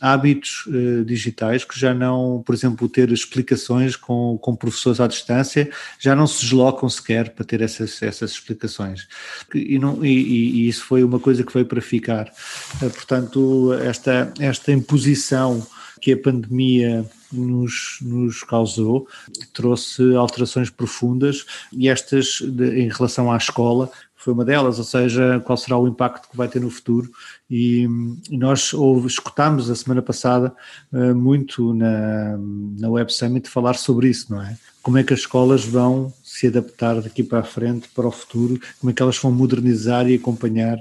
hábitos 0.00 0.64
digitais 1.06 1.64
que 1.64 1.78
já 1.78 1.94
não, 1.94 2.42
por 2.44 2.54
exemplo, 2.54 2.88
ter 2.88 3.10
explicações 3.10 3.96
com, 3.96 4.38
com 4.40 4.54
professores 4.54 5.00
à 5.00 5.06
distância, 5.06 5.70
já 5.98 6.14
não 6.14 6.26
se 6.26 6.42
deslocam 6.42 6.88
sequer 6.88 7.30
para 7.30 7.44
ter 7.44 7.60
essas, 7.60 8.02
essas 8.02 8.32
explicações. 8.32 9.08
E, 9.54 9.78
não, 9.78 10.04
e, 10.04 10.10
e 10.10 10.68
isso 10.68 10.84
foi 10.84 11.02
uma 11.02 11.18
coisa 11.18 11.42
que 11.42 11.52
veio 11.52 11.66
para 11.66 11.80
ficar. 11.80 12.32
portanto, 12.78 13.72
esta, 13.74 14.32
esta 14.38 14.72
imposição 14.72 15.66
que 16.00 16.12
a 16.12 16.16
pandemia 16.16 17.04
nos, 17.32 17.98
nos 18.00 18.42
causou, 18.42 19.08
trouxe 19.52 20.14
alterações 20.14 20.70
profundas 20.70 21.44
e 21.72 21.88
estas 21.88 22.40
de, 22.40 22.80
em 22.80 22.88
relação 22.88 23.32
à 23.32 23.36
escola 23.36 23.90
foi 24.22 24.32
uma 24.32 24.44
delas, 24.44 24.78
ou 24.78 24.84
seja, 24.84 25.42
qual 25.44 25.56
será 25.56 25.76
o 25.76 25.88
impacto 25.88 26.30
que 26.30 26.36
vai 26.36 26.46
ter 26.46 26.60
no 26.60 26.70
futuro. 26.70 27.10
E, 27.50 27.88
nós 28.30 28.72
ouve, 28.72 29.08
escutámos 29.08 29.68
a 29.68 29.74
semana 29.74 30.00
passada 30.00 30.54
uh, 30.92 31.12
muito 31.12 31.74
na, 31.74 32.38
na 32.78 32.88
Web 32.88 33.12
Summit 33.12 33.50
falar 33.50 33.74
sobre 33.74 34.08
isso, 34.08 34.32
não 34.32 34.40
é? 34.40 34.56
Como 34.80 34.96
é 34.96 35.02
que 35.02 35.12
as 35.12 35.20
escolas 35.20 35.64
vão 35.64 36.12
se 36.22 36.46
adaptar 36.46 37.00
daqui 37.00 37.24
para 37.24 37.40
a 37.40 37.44
frente, 37.44 37.88
para 37.88 38.06
o 38.06 38.12
futuro, 38.12 38.60
como 38.80 38.92
é 38.92 38.94
que 38.94 39.02
elas 39.02 39.18
vão 39.18 39.32
modernizar 39.32 40.08
e 40.08 40.14
acompanhar 40.14 40.78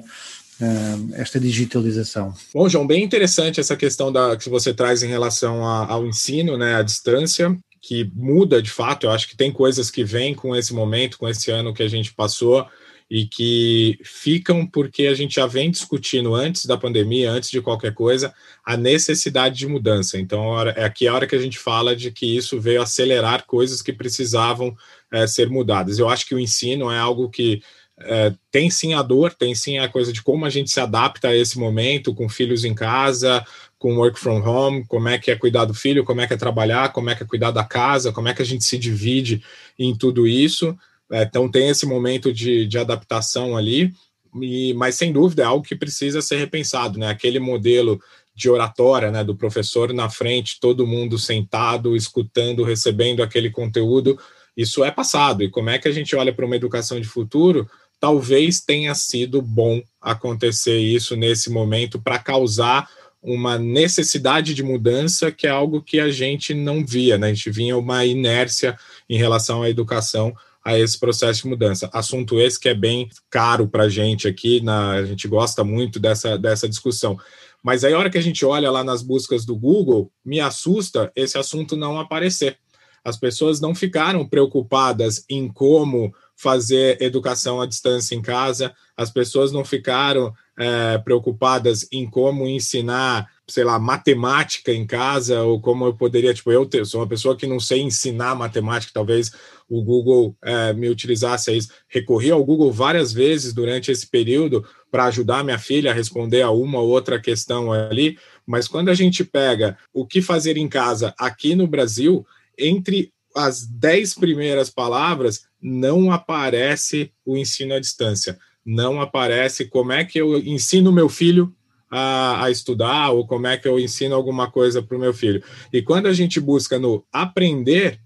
esta 1.14 1.40
digitalização. 1.40 2.34
Bom, 2.54 2.70
João, 2.70 2.86
bem 2.86 3.04
interessante 3.04 3.60
essa 3.60 3.76
questão 3.76 4.12
da, 4.12 4.36
que 4.38 4.50
você 4.50 4.74
traz 4.74 5.04
em 5.04 5.08
relação 5.08 5.66
a, 5.66 5.92
ao 5.92 6.06
ensino, 6.06 6.58
né, 6.58 6.76
à 6.76 6.82
distância, 6.82 7.58
que 7.82 8.10
muda 8.14 8.62
de 8.62 8.70
fato. 8.70 9.06
Eu 9.06 9.12
acho 9.12 9.28
que 9.28 9.36
tem 9.36 9.52
coisas 9.52 9.90
que 9.90 10.04
vêm 10.04 10.36
com 10.36 10.56
esse 10.56 10.74
momento, 10.74 11.18
com 11.18 11.28
esse 11.28 11.50
ano 11.52 11.74
que 11.74 11.84
a 11.84 11.88
gente 11.88 12.14
passou 12.14 12.68
e 13.10 13.26
que 13.26 14.00
ficam 14.06 14.66
porque 14.66 15.08
a 15.08 15.14
gente 15.14 15.36
já 15.36 15.46
vem 15.46 15.70
discutindo 15.70 16.34
antes 16.34 16.66
da 16.66 16.78
pandemia, 16.78 17.30
antes 17.30 17.52
de 17.52 17.62
qualquer 17.62 17.94
coisa, 17.94 18.34
a 18.66 18.78
necessidade 18.78 19.58
de 19.58 19.68
mudança. 19.68 20.18
Então, 20.18 20.58
é 20.70 20.86
aqui 20.86 21.10
a 21.10 21.14
hora 21.14 21.28
que 21.28 21.36
a 21.36 21.40
gente 21.40 21.60
fala 21.60 21.94
de 21.94 22.10
que 22.10 22.38
isso 22.38 22.58
veio 22.58 22.82
acelerar 22.82 23.46
coisas 23.46 23.82
que 23.82 23.92
precisavam 23.92 24.74
é, 25.12 25.28
ser 25.28 25.50
mudadas. 25.50 26.00
Eu 26.00 26.08
acho 26.08 26.26
que 26.26 26.34
o 26.34 26.40
ensino 26.40 26.90
é 26.90 26.98
algo 26.98 27.30
que 27.30 27.62
é, 28.06 28.34
tem 28.52 28.70
sim 28.70 28.94
a 28.94 29.02
dor, 29.02 29.34
tem 29.34 29.54
sim 29.56 29.78
a 29.78 29.88
coisa 29.88 30.12
de 30.12 30.22
como 30.22 30.46
a 30.46 30.50
gente 30.50 30.70
se 30.72 30.80
adapta 30.80 31.30
a 31.30 31.36
esse 31.36 31.58
momento, 31.58 32.14
com 32.14 32.28
filhos 32.30 32.64
em 32.64 32.74
casa, 32.74 33.46
com 33.78 33.98
work 33.98 34.20
from 34.20 34.42
home, 34.42 34.86
como 34.88 35.10
é 35.10 35.18
que 35.18 35.32
é 35.32 35.36
cuidar 35.36 35.66
do 35.66 35.74
filho, 35.74 36.04
como 36.04 36.22
é 36.22 36.28
que 36.28 36.34
é 36.34 36.38
trabalhar, 36.38 36.92
como 36.92 37.10
é 37.10 37.16
que 37.16 37.24
é 37.24 37.26
cuidar 37.26 37.52
da 37.52 37.64
casa, 37.64 38.12
como 38.12 38.28
é 38.28 38.34
que 38.34 38.42
a 38.42 38.46
gente 38.46 38.64
se 38.64 38.78
divide 38.78 39.44
em 39.78 39.96
tudo 39.96 40.28
isso. 40.28 40.78
É, 41.12 41.24
então 41.24 41.50
tem 41.50 41.70
esse 41.70 41.86
momento 41.86 42.32
de, 42.32 42.66
de 42.68 42.78
adaptação 42.78 43.58
ali, 43.58 43.94
e, 44.42 44.74
mas 44.76 44.96
sem 44.96 45.12
dúvida 45.12 45.44
é 45.44 45.46
algo 45.46 45.66
que 45.66 45.76
precisa 45.76 46.22
ser 46.22 46.38
repensado, 46.38 46.98
né? 46.98 47.10
Aquele 47.10 47.40
modelo 47.40 48.00
de 48.34 48.50
oratória, 48.50 49.12
né, 49.12 49.24
do 49.24 49.36
professor 49.36 49.94
na 49.94 50.10
frente, 50.10 50.60
todo 50.60 50.88
mundo 50.88 51.20
sentado, 51.20 51.96
escutando, 51.96 52.64
recebendo 52.64 53.22
aquele 53.22 53.52
conteúdo, 53.52 54.18
isso 54.56 54.84
é 54.84 54.92
passado. 54.92 55.44
E 55.44 55.50
como 55.50 55.70
é 55.70 55.78
que 55.78 55.88
a 55.88 55.92
gente 55.92 56.16
olha 56.16 56.34
para 56.34 56.46
uma 56.46 56.56
educação 56.56 57.00
de 57.00 57.08
futuro? 57.08 57.70
Talvez 58.02 58.60
tenha 58.60 58.96
sido 58.96 59.44
bom 59.44 59.80
acontecer 60.02 60.80
isso 60.80 61.16
nesse 61.16 61.52
momento 61.52 62.02
para 62.02 62.18
causar 62.18 62.90
uma 63.22 63.60
necessidade 63.60 64.56
de 64.56 64.64
mudança 64.64 65.32
que 65.32 65.46
é 65.46 65.52
algo 65.52 65.84
que 65.84 66.00
a 66.00 66.10
gente 66.10 66.56
não 66.56 66.84
via, 66.84 67.20
né? 67.20 67.28
A 67.28 67.34
gente 67.34 67.52
vinha 67.52 67.78
uma 67.78 68.04
inércia 68.04 68.76
em 69.08 69.18
relação 69.18 69.62
à 69.62 69.70
educação 69.70 70.34
a 70.66 70.78
esse 70.78 71.00
processo 71.00 71.44
de 71.44 71.50
mudança. 71.50 71.92
Assunto 71.94 72.40
esse 72.40 72.60
que 72.60 72.70
é 72.70 72.74
bem 72.74 73.08
caro 73.30 73.68
para 73.68 73.84
a 73.84 73.90
gente 73.90 74.28
aqui, 74.28 74.62
na, 74.62 74.94
a 74.94 75.06
gente 75.06 75.28
gosta 75.28 75.64
muito 75.64 76.00
dessa, 76.00 76.40
dessa 76.40 76.68
discussão. 76.68 77.20
Mas 77.64 77.84
aí, 77.84 77.94
a 77.94 78.00
hora 78.00 78.10
que 78.10 78.18
a 78.18 78.24
gente 78.24 78.44
olha 78.44 78.72
lá 78.72 78.84
nas 78.84 79.04
buscas 79.04 79.46
do 79.46 79.56
Google, 79.56 80.12
me 80.26 80.40
assusta 80.40 81.12
esse 81.16 81.38
assunto 81.38 81.76
não 81.78 82.00
aparecer. 82.00 82.58
As 83.04 83.18
pessoas 83.18 83.62
não 83.62 83.76
ficaram 83.76 84.28
preocupadas 84.28 85.24
em 85.30 85.48
como 85.48 86.14
fazer 86.42 87.00
educação 87.00 87.62
à 87.62 87.68
distância 87.68 88.16
em 88.16 88.22
casa, 88.22 88.74
as 88.98 89.12
pessoas 89.12 89.52
não 89.52 89.64
ficaram 89.64 90.34
é, 90.58 90.98
preocupadas 90.98 91.88
em 91.92 92.10
como 92.10 92.48
ensinar, 92.48 93.30
sei 93.48 93.64
lá, 93.64 93.78
matemática 93.78 94.74
em 94.74 94.84
casa, 94.84 95.44
ou 95.44 95.62
como 95.62 95.86
eu 95.86 95.94
poderia, 95.94 96.34
tipo, 96.34 96.52
eu 96.52 96.68
sou 96.84 97.00
uma 97.00 97.08
pessoa 97.08 97.38
que 97.38 97.46
não 97.46 97.60
sei 97.60 97.82
ensinar 97.82 98.34
matemática, 98.34 98.92
talvez 98.92 99.32
o 99.70 99.84
Google 99.84 100.36
é, 100.44 100.74
me 100.74 100.90
utilizasse 100.90 101.56
isso. 101.56 101.70
Recorri 101.88 102.32
ao 102.32 102.44
Google 102.44 102.72
várias 102.72 103.14
vezes 103.14 103.54
durante 103.54 103.92
esse 103.92 104.08
período 104.08 104.66
para 104.90 105.06
ajudar 105.06 105.44
minha 105.44 105.60
filha 105.60 105.92
a 105.92 105.94
responder 105.94 106.42
a 106.42 106.50
uma 106.50 106.80
ou 106.80 106.90
outra 106.90 107.22
questão 107.22 107.72
ali, 107.72 108.18
mas 108.48 108.68
quando 108.68 108.90
a 108.90 108.96
gente 108.96 109.24
pega 109.24 109.78
o 109.94 110.08
que 110.08 110.24
fazer 110.24 110.58
em 110.58 110.68
casa 110.68 111.14
aqui 111.20 111.54
no 111.54 111.68
Brasil, 111.68 112.26
entre 112.58 113.14
as 113.36 113.66
dez 113.66 114.14
primeiras 114.14 114.70
palavras 114.70 115.44
não 115.62 116.12
aparece 116.12 117.12
o 117.26 117.38
ensino 117.38 117.74
à 117.74 117.80
distância, 117.80 118.38
não 118.66 119.02
aparece 119.02 119.66
como 119.66 119.92
é 119.92 120.04
que 120.04 120.20
eu 120.20 120.38
ensino 120.38 120.92
meu 120.92 121.10
filho 121.10 121.54
a, 121.90 122.46
a 122.46 122.52
estudar 122.52 123.12
ou 123.12 123.28
como 123.28 123.48
é 123.48 123.58
que 123.58 123.68
eu 123.68 123.80
ensino 123.80 124.16
alguma 124.16 124.50
coisa 124.50 124.82
para 124.82 124.96
o 124.96 125.00
meu 125.00 125.14
filho. 125.14 125.44
E 125.74 125.82
quando 125.82 126.08
a 126.08 126.14
gente 126.14 126.40
busca 126.40 126.80
no 126.80 127.06
aprender, 127.12 128.00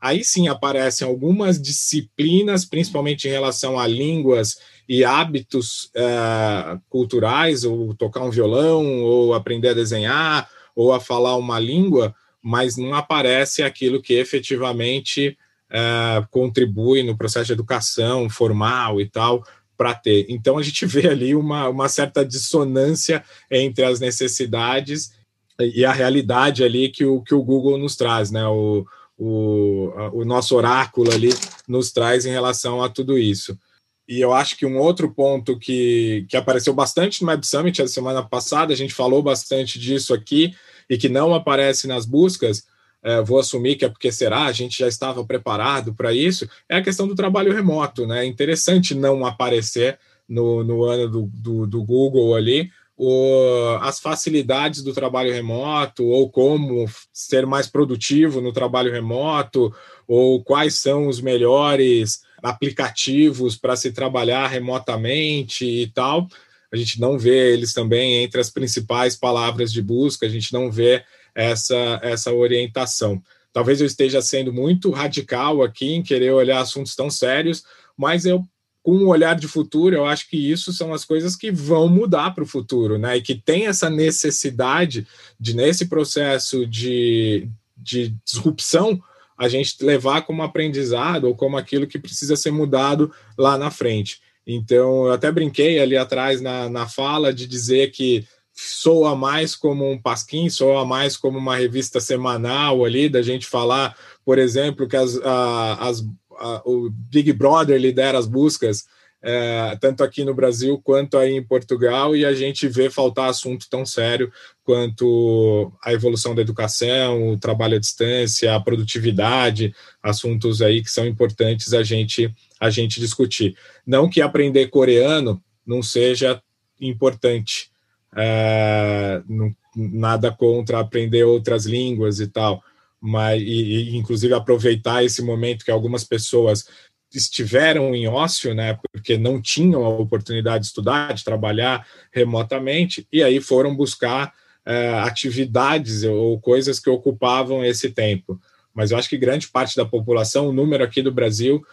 aí 0.00 0.22
sim 0.22 0.48
aparecem 0.48 1.08
algumas 1.08 1.60
disciplinas, 1.60 2.66
principalmente 2.66 3.26
em 3.26 3.30
relação 3.30 3.78
a 3.78 3.86
línguas 3.86 4.58
e 4.86 5.02
hábitos 5.02 5.90
é, 5.96 6.78
culturais, 6.90 7.64
ou 7.64 7.94
tocar 7.94 8.22
um 8.22 8.30
violão, 8.30 9.02
ou 9.02 9.32
aprender 9.32 9.68
a 9.68 9.74
desenhar, 9.74 10.46
ou 10.76 10.92
a 10.92 11.00
falar 11.00 11.36
uma 11.36 11.58
língua, 11.58 12.14
mas 12.44 12.76
não 12.76 12.92
aparece 12.92 13.62
aquilo 13.62 14.02
que 14.02 14.12
efetivamente 14.12 15.38
é, 15.70 16.22
contribui 16.30 17.02
no 17.02 17.16
processo 17.16 17.46
de 17.46 17.54
educação 17.54 18.28
formal 18.28 19.00
e 19.00 19.08
tal 19.08 19.42
para 19.78 19.94
ter. 19.94 20.26
Então 20.28 20.58
a 20.58 20.62
gente 20.62 20.84
vê 20.84 21.08
ali 21.08 21.34
uma, 21.34 21.70
uma 21.70 21.88
certa 21.88 22.22
dissonância 22.22 23.24
entre 23.50 23.82
as 23.82 23.98
necessidades 23.98 25.14
e 25.58 25.86
a 25.86 25.92
realidade 25.92 26.62
ali 26.62 26.90
que 26.90 27.06
o, 27.06 27.22
que 27.22 27.34
o 27.34 27.42
Google 27.42 27.78
nos 27.78 27.96
traz, 27.96 28.30
né? 28.30 28.46
O, 28.46 28.84
o, 29.16 29.90
o 30.12 30.24
nosso 30.24 30.54
oráculo 30.54 31.10
ali 31.10 31.30
nos 31.66 31.92
traz 31.92 32.26
em 32.26 32.30
relação 32.30 32.82
a 32.82 32.90
tudo 32.90 33.16
isso. 33.16 33.58
E 34.06 34.20
eu 34.20 34.34
acho 34.34 34.58
que 34.58 34.66
um 34.66 34.78
outro 34.78 35.10
ponto 35.14 35.58
que, 35.58 36.26
que 36.28 36.36
apareceu 36.36 36.74
bastante 36.74 37.22
no 37.22 37.28
Web 37.28 37.46
Summit 37.46 37.80
a 37.80 37.88
semana 37.88 38.22
passada, 38.22 38.72
a 38.74 38.76
gente 38.76 38.92
falou 38.92 39.22
bastante 39.22 39.78
disso 39.78 40.12
aqui, 40.12 40.54
e 40.88 40.96
que 40.96 41.08
não 41.08 41.34
aparece 41.34 41.86
nas 41.86 42.06
buscas, 42.06 42.64
é, 43.02 43.20
vou 43.20 43.38
assumir 43.38 43.76
que 43.76 43.84
é 43.84 43.88
porque 43.88 44.10
será, 44.10 44.44
a 44.44 44.52
gente 44.52 44.78
já 44.78 44.88
estava 44.88 45.24
preparado 45.24 45.94
para 45.94 46.12
isso, 46.12 46.48
é 46.68 46.76
a 46.76 46.82
questão 46.82 47.06
do 47.06 47.14
trabalho 47.14 47.52
remoto. 47.52 48.06
Né? 48.06 48.24
É 48.24 48.26
interessante 48.26 48.94
não 48.94 49.26
aparecer 49.26 49.98
no, 50.28 50.64
no 50.64 50.84
ano 50.84 51.08
do, 51.08 51.30
do, 51.34 51.66
do 51.66 51.84
Google 51.84 52.34
ali 52.34 52.70
o, 52.96 53.76
as 53.80 53.98
facilidades 54.00 54.82
do 54.82 54.92
trabalho 54.92 55.32
remoto, 55.32 56.04
ou 56.04 56.30
como 56.30 56.88
ser 57.12 57.46
mais 57.46 57.66
produtivo 57.66 58.40
no 58.40 58.52
trabalho 58.52 58.92
remoto, 58.92 59.74
ou 60.06 60.42
quais 60.42 60.78
são 60.78 61.08
os 61.08 61.20
melhores 61.20 62.22
aplicativos 62.42 63.56
para 63.56 63.74
se 63.74 63.90
trabalhar 63.90 64.46
remotamente 64.46 65.64
e 65.64 65.86
tal 65.88 66.28
a 66.74 66.76
gente 66.76 67.00
não 67.00 67.16
vê 67.16 67.52
eles 67.52 67.72
também 67.72 68.16
entre 68.16 68.40
as 68.40 68.50
principais 68.50 69.14
palavras 69.14 69.72
de 69.72 69.80
busca, 69.80 70.26
a 70.26 70.28
gente 70.28 70.52
não 70.52 70.72
vê 70.72 71.04
essa, 71.32 72.00
essa 72.02 72.32
orientação. 72.32 73.22
Talvez 73.52 73.80
eu 73.80 73.86
esteja 73.86 74.20
sendo 74.20 74.52
muito 74.52 74.90
radical 74.90 75.62
aqui 75.62 75.92
em 75.92 76.02
querer 76.02 76.32
olhar 76.32 76.60
assuntos 76.60 76.96
tão 76.96 77.08
sérios, 77.08 77.62
mas 77.96 78.26
eu, 78.26 78.42
com 78.82 78.96
um 78.96 79.06
olhar 79.06 79.36
de 79.36 79.46
futuro, 79.46 79.94
eu 79.94 80.04
acho 80.04 80.28
que 80.28 80.36
isso 80.36 80.72
são 80.72 80.92
as 80.92 81.04
coisas 81.04 81.36
que 81.36 81.52
vão 81.52 81.88
mudar 81.88 82.34
para 82.34 82.42
o 82.42 82.46
futuro, 82.46 82.98
né? 82.98 83.18
E 83.18 83.22
que 83.22 83.36
tem 83.36 83.68
essa 83.68 83.88
necessidade 83.88 85.06
de, 85.38 85.54
nesse 85.54 85.86
processo 85.86 86.66
de, 86.66 87.48
de 87.76 88.16
disrupção, 88.24 89.00
a 89.38 89.48
gente 89.48 89.76
levar 89.84 90.22
como 90.22 90.42
aprendizado 90.42 91.26
ou 91.26 91.36
como 91.36 91.56
aquilo 91.56 91.86
que 91.86 92.00
precisa 92.00 92.34
ser 92.34 92.50
mudado 92.50 93.12
lá 93.38 93.56
na 93.56 93.70
frente. 93.70 94.20
Então, 94.46 95.06
eu 95.06 95.12
até 95.12 95.30
brinquei 95.32 95.80
ali 95.80 95.96
atrás 95.96 96.40
na, 96.40 96.68
na 96.68 96.86
fala 96.86 97.32
de 97.32 97.46
dizer 97.46 97.90
que 97.90 98.26
soa 98.52 99.16
mais 99.16 99.56
como 99.56 99.90
um 99.90 100.00
pasquim, 100.00 100.48
soa 100.48 100.84
mais 100.84 101.16
como 101.16 101.38
uma 101.38 101.56
revista 101.56 101.98
semanal 101.98 102.84
ali, 102.84 103.08
da 103.08 103.20
gente 103.20 103.46
falar, 103.46 103.96
por 104.24 104.38
exemplo, 104.38 104.86
que 104.86 104.96
as, 104.96 105.16
a, 105.18 105.88
as, 105.88 106.04
a, 106.38 106.62
o 106.64 106.88
Big 106.90 107.32
Brother 107.32 107.80
lidera 107.80 108.16
as 108.16 108.26
buscas, 108.26 108.84
é, 109.26 109.74
tanto 109.80 110.04
aqui 110.04 110.22
no 110.22 110.34
Brasil 110.34 110.78
quanto 110.84 111.16
aí 111.16 111.32
em 111.32 111.42
Portugal, 111.42 112.14
e 112.14 112.26
a 112.26 112.34
gente 112.34 112.68
vê 112.68 112.90
faltar 112.90 113.30
assunto 113.30 113.66
tão 113.70 113.86
sério 113.86 114.30
quanto 114.62 115.72
a 115.82 115.94
evolução 115.94 116.34
da 116.34 116.42
educação, 116.42 117.30
o 117.30 117.38
trabalho 117.38 117.76
à 117.76 117.80
distância, 117.80 118.54
a 118.54 118.60
produtividade, 118.60 119.74
assuntos 120.02 120.60
aí 120.60 120.82
que 120.82 120.90
são 120.90 121.06
importantes 121.06 121.72
a 121.72 121.82
gente 121.82 122.30
a 122.60 122.68
gente 122.68 123.00
discutir. 123.00 123.56
Não 123.86 124.08
que 124.08 124.20
aprender 124.20 124.68
coreano 124.68 125.42
não 125.66 125.82
seja 125.82 126.42
importante, 126.78 127.70
é, 128.14 129.22
não, 129.26 129.54
nada 129.74 130.30
contra 130.30 130.80
aprender 130.80 131.24
outras 131.24 131.64
línguas 131.64 132.20
e 132.20 132.26
tal, 132.26 132.62
mas 133.00 133.40
e, 133.40 133.46
e, 133.46 133.96
inclusive 133.96 134.34
aproveitar 134.34 135.02
esse 135.02 135.22
momento 135.22 135.64
que 135.64 135.70
algumas 135.70 136.04
pessoas 136.04 136.66
estiveram 137.14 137.94
em 137.94 138.06
ócio, 138.06 138.54
né, 138.54 138.78
porque 138.92 139.16
não 139.16 139.40
tinham 139.40 139.84
a 139.84 139.88
oportunidade 139.88 140.60
de 140.60 140.66
estudar, 140.66 141.14
de 141.14 141.24
trabalhar 141.24 141.86
remotamente, 142.12 143.06
e 143.12 143.22
aí 143.22 143.40
foram 143.40 143.74
buscar 143.74 144.32
é, 144.66 144.98
atividades 145.00 146.02
ou 146.04 146.40
coisas 146.40 146.80
que 146.80 146.90
ocupavam 146.90 147.64
esse 147.64 147.90
tempo. 147.90 148.40
Mas 148.74 148.90
eu 148.90 148.98
acho 148.98 149.08
que 149.08 149.16
grande 149.16 149.48
parte 149.48 149.76
da 149.76 149.84
população, 149.84 150.48
o 150.48 150.52
número 150.52 150.82
aqui 150.82 151.02
do 151.02 151.12
Brasil, 151.12 151.64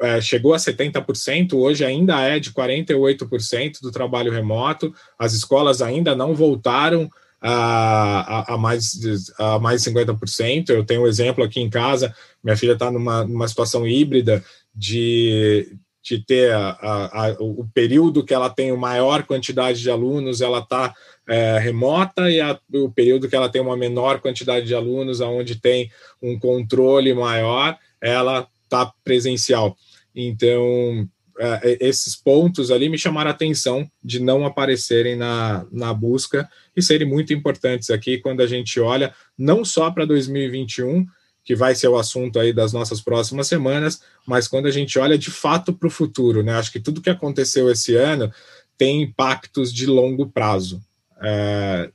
é, 0.00 0.20
chegou 0.20 0.54
a 0.54 0.58
70%, 0.58 1.54
hoje 1.54 1.84
ainda 1.84 2.20
é 2.20 2.38
de 2.38 2.52
48% 2.52 3.80
do 3.82 3.90
trabalho 3.90 4.30
remoto, 4.30 4.94
as 5.18 5.32
escolas 5.32 5.82
ainda 5.82 6.14
não 6.14 6.34
voltaram 6.34 7.10
a, 7.40 8.54
a, 8.54 8.58
mais, 8.58 8.92
a 9.38 9.58
mais 9.58 9.82
50%. 9.82 10.70
Eu 10.70 10.84
tenho 10.84 11.02
um 11.02 11.06
exemplo 11.06 11.42
aqui 11.44 11.60
em 11.60 11.70
casa, 11.70 12.14
minha 12.42 12.56
filha 12.56 12.72
está 12.72 12.90
numa, 12.90 13.24
numa 13.24 13.48
situação 13.48 13.86
híbrida 13.86 14.44
de, 14.74 15.76
de 16.02 16.24
ter 16.24 16.52
a, 16.52 16.70
a, 16.80 17.36
o 17.40 17.68
período 17.74 18.24
que 18.24 18.34
ela 18.34 18.50
tem 18.50 18.70
a 18.70 18.76
maior 18.76 19.24
quantidade 19.24 19.80
de 19.80 19.90
alunos, 19.90 20.40
ela 20.40 20.60
está 20.60 20.94
é, 21.28 21.58
remota, 21.58 22.30
e 22.30 22.40
o 22.74 22.90
período 22.90 23.28
que 23.28 23.36
ela 23.36 23.48
tem 23.48 23.60
uma 23.60 23.76
menor 23.76 24.20
quantidade 24.20 24.66
de 24.66 24.74
alunos, 24.74 25.20
onde 25.20 25.56
tem 25.56 25.90
um 26.22 26.38
controle 26.38 27.12
maior, 27.12 27.76
ela 28.00 28.48
está 28.64 28.92
presencial. 29.04 29.76
Então, 30.14 31.08
é, 31.38 31.78
esses 31.80 32.16
pontos 32.16 32.70
ali 32.70 32.88
me 32.88 32.98
chamaram 32.98 33.30
a 33.30 33.32
atenção 33.32 33.88
de 34.02 34.20
não 34.20 34.44
aparecerem 34.44 35.14
na, 35.14 35.66
na 35.70 35.94
busca 35.94 36.48
e 36.76 36.82
serem 36.82 37.06
muito 37.06 37.32
importantes 37.32 37.90
aqui 37.90 38.18
quando 38.18 38.40
a 38.40 38.46
gente 38.46 38.80
olha 38.80 39.14
não 39.36 39.64
só 39.64 39.90
para 39.90 40.04
2021, 40.04 41.06
que 41.48 41.54
vai 41.54 41.74
ser 41.74 41.88
o 41.88 41.96
assunto 41.96 42.38
aí 42.38 42.52
das 42.52 42.74
nossas 42.74 43.00
próximas 43.00 43.46
semanas, 43.46 44.02
mas 44.26 44.46
quando 44.46 44.66
a 44.66 44.70
gente 44.70 44.98
olha 44.98 45.16
de 45.16 45.30
fato 45.30 45.72
para 45.72 45.88
o 45.88 45.90
futuro, 45.90 46.42
né? 46.42 46.52
Acho 46.52 46.70
que 46.70 46.78
tudo 46.78 47.00
que 47.00 47.08
aconteceu 47.08 47.70
esse 47.70 47.96
ano 47.96 48.30
tem 48.76 49.00
impactos 49.00 49.72
de 49.72 49.86
longo 49.86 50.28
prazo 50.28 50.78
é, 51.22 51.90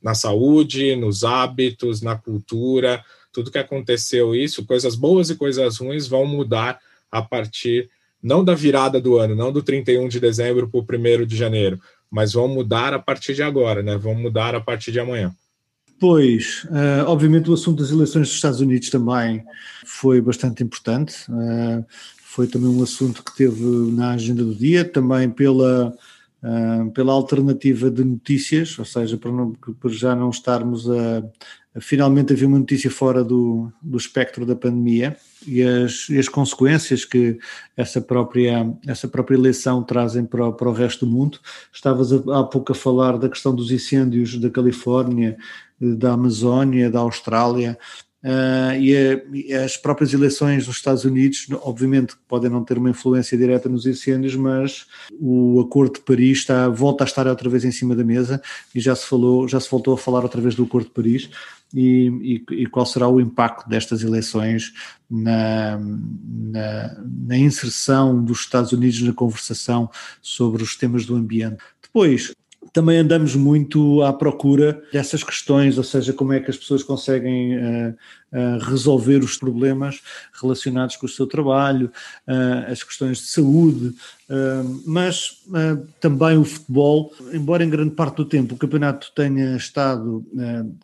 na 0.00 0.14
saúde, 0.14 0.94
nos 0.94 1.24
hábitos, 1.24 2.00
na 2.00 2.14
cultura, 2.14 3.04
tudo 3.32 3.50
que 3.50 3.58
aconteceu 3.58 4.36
isso, 4.36 4.64
coisas 4.64 4.94
boas 4.94 5.30
e 5.30 5.34
coisas 5.34 5.78
ruins 5.78 6.06
vão 6.06 6.24
mudar 6.24 6.78
a 7.10 7.20
partir 7.20 7.90
não 8.22 8.44
da 8.44 8.54
virada 8.54 9.00
do 9.00 9.18
ano, 9.18 9.34
não 9.34 9.50
do 9.50 9.64
31 9.64 10.06
de 10.06 10.20
dezembro 10.20 10.68
para 10.68 10.78
o 10.78 11.22
1 11.22 11.26
de 11.26 11.36
janeiro, 11.36 11.80
mas 12.08 12.34
vão 12.34 12.46
mudar 12.46 12.94
a 12.94 13.00
partir 13.00 13.34
de 13.34 13.42
agora, 13.42 13.82
né? 13.82 13.96
Vão 13.96 14.14
mudar 14.14 14.54
a 14.54 14.60
partir 14.60 14.92
de 14.92 15.00
amanhã. 15.00 15.34
Pois, 16.02 16.64
uh, 16.64 17.06
obviamente 17.06 17.48
o 17.48 17.54
assunto 17.54 17.80
das 17.80 17.92
eleições 17.92 18.26
dos 18.26 18.34
Estados 18.34 18.60
Unidos 18.60 18.90
também 18.90 19.44
foi 19.86 20.20
bastante 20.20 20.60
importante. 20.60 21.14
Uh, 21.30 21.86
foi 22.24 22.48
também 22.48 22.68
um 22.68 22.82
assunto 22.82 23.22
que 23.22 23.36
teve 23.36 23.62
na 23.92 24.10
agenda 24.10 24.42
do 24.42 24.52
dia, 24.52 24.84
também 24.84 25.30
pela, 25.30 25.94
uh, 26.42 26.90
pela 26.90 27.12
alternativa 27.12 27.88
de 27.88 28.02
notícias, 28.02 28.76
ou 28.80 28.84
seja, 28.84 29.16
para, 29.16 29.30
não, 29.30 29.56
já 29.90 30.16
não 30.16 30.30
estarmos 30.30 30.90
a, 30.90 31.22
a, 31.76 31.80
finalmente 31.80 32.32
haver 32.32 32.46
uma 32.46 32.58
notícia 32.58 32.90
fora 32.90 33.22
do, 33.22 33.72
do 33.80 33.96
espectro 33.96 34.44
da 34.44 34.56
pandemia 34.56 35.16
e 35.46 35.62
as, 35.62 36.08
e 36.08 36.18
as 36.18 36.28
consequências 36.28 37.04
que 37.04 37.38
essa 37.76 38.00
própria, 38.00 38.74
essa 38.88 39.06
própria 39.06 39.36
eleição 39.36 39.84
trazem 39.84 40.24
para, 40.24 40.50
para 40.50 40.68
o 40.68 40.72
resto 40.72 41.06
do 41.06 41.12
mundo. 41.12 41.38
Estavas 41.72 42.12
há 42.12 42.42
pouco 42.42 42.72
a 42.72 42.74
falar 42.74 43.16
da 43.18 43.28
questão 43.28 43.54
dos 43.54 43.70
incêndios 43.70 44.36
da 44.36 44.50
Califórnia, 44.50 45.36
da 45.96 46.12
Amazónia, 46.12 46.90
da 46.90 47.00
Austrália, 47.00 47.78
Uh, 48.24 48.78
e, 48.78 49.52
a, 49.52 49.64
as 49.64 49.76
próprias 49.76 50.14
eleições 50.14 50.68
nos 50.68 50.76
Estados 50.76 51.04
Unidos, 51.04 51.48
obviamente, 51.62 52.14
podem 52.28 52.48
não 52.48 52.64
ter 52.64 52.78
uma 52.78 52.90
influência 52.90 53.36
direta 53.36 53.68
nos 53.68 53.84
incêndios, 53.84 54.36
mas 54.36 54.86
o 55.20 55.60
Acordo 55.60 55.94
de 55.94 56.00
Paris 56.02 56.38
está, 56.38 56.68
volta 56.68 57.02
a 57.02 57.06
estar 57.06 57.26
outra 57.26 57.50
vez 57.50 57.64
em 57.64 57.72
cima 57.72 57.96
da 57.96 58.04
mesa 58.04 58.40
e 58.72 58.78
já 58.78 58.94
se 58.94 59.06
falou, 59.06 59.48
já 59.48 59.58
se 59.58 59.68
voltou 59.68 59.94
a 59.94 59.98
falar 59.98 60.22
outra 60.22 60.40
vez 60.40 60.54
do 60.54 60.62
Acordo 60.62 60.86
de 60.86 60.94
Paris 60.94 61.30
e, 61.74 62.44
e, 62.48 62.62
e 62.62 62.66
qual 62.66 62.86
será 62.86 63.08
o 63.08 63.20
impacto 63.20 63.68
destas 63.68 64.04
eleições 64.04 64.72
na, 65.10 65.80
na, 65.80 67.02
na 67.26 67.36
inserção 67.36 68.22
dos 68.22 68.40
Estados 68.40 68.70
Unidos 68.70 69.02
na 69.02 69.12
conversação 69.12 69.90
sobre 70.20 70.62
os 70.62 70.76
temas 70.76 71.04
do 71.04 71.16
ambiente. 71.16 71.56
Depois, 71.82 72.32
também 72.72 72.98
andamos 72.98 73.36
muito 73.36 74.02
à 74.02 74.12
procura 74.12 74.82
dessas 74.92 75.22
questões, 75.22 75.76
ou 75.76 75.84
seja, 75.84 76.12
como 76.12 76.32
é 76.32 76.40
que 76.40 76.50
as 76.50 76.56
pessoas 76.56 76.82
conseguem 76.82 77.56
uh, 77.56 77.90
uh, 78.32 78.58
resolver 78.64 79.18
os 79.18 79.36
problemas 79.36 80.00
relacionados 80.40 80.96
com 80.96 81.04
o 81.04 81.08
seu 81.08 81.26
trabalho, 81.26 81.92
uh, 82.26 82.72
as 82.72 82.82
questões 82.82 83.18
de 83.18 83.26
saúde, 83.26 83.94
mas 84.86 85.42
também 86.00 86.38
o 86.38 86.44
futebol, 86.44 87.12
embora 87.34 87.62
em 87.62 87.68
grande 87.68 87.90
parte 87.90 88.16
do 88.16 88.24
tempo 88.24 88.54
o 88.54 88.56
campeonato 88.58 89.12
tenha 89.14 89.56
estado 89.56 90.24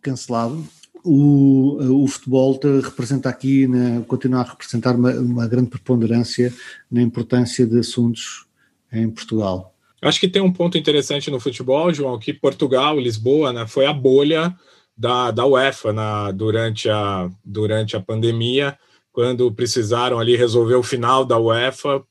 cancelado, 0.02 0.62
o, 1.02 2.02
o 2.04 2.06
futebol 2.06 2.60
representa 2.84 3.30
aqui, 3.30 3.66
né, 3.66 4.04
continua 4.06 4.40
a 4.40 4.50
representar 4.50 4.96
uma, 4.96 5.12
uma 5.14 5.46
grande 5.46 5.70
preponderância 5.70 6.52
na 6.90 7.00
importância 7.00 7.66
de 7.66 7.78
assuntos 7.78 8.44
em 8.92 9.08
Portugal. 9.08 9.74
Acho 10.00 10.20
que 10.20 10.28
tem 10.28 10.40
um 10.40 10.52
ponto 10.52 10.78
interessante 10.78 11.30
no 11.30 11.40
futebol, 11.40 11.92
João, 11.92 12.18
que 12.18 12.32
Portugal, 12.32 12.98
Lisboa, 12.98 13.52
né, 13.52 13.66
foi 13.66 13.86
a 13.86 13.92
bolha 13.92 14.54
da, 14.96 15.30
da 15.30 15.46
UEFA 15.46 15.92
na, 15.92 16.30
durante, 16.30 16.88
a, 16.88 17.30
durante 17.44 17.96
a 17.96 18.00
pandemia, 18.00 18.78
quando 19.12 19.52
precisaram 19.52 20.18
ali 20.18 20.36
resolver 20.36 20.76
o 20.76 20.82
final 20.82 21.24
da 21.24 21.38
UEFA, 21.38 22.02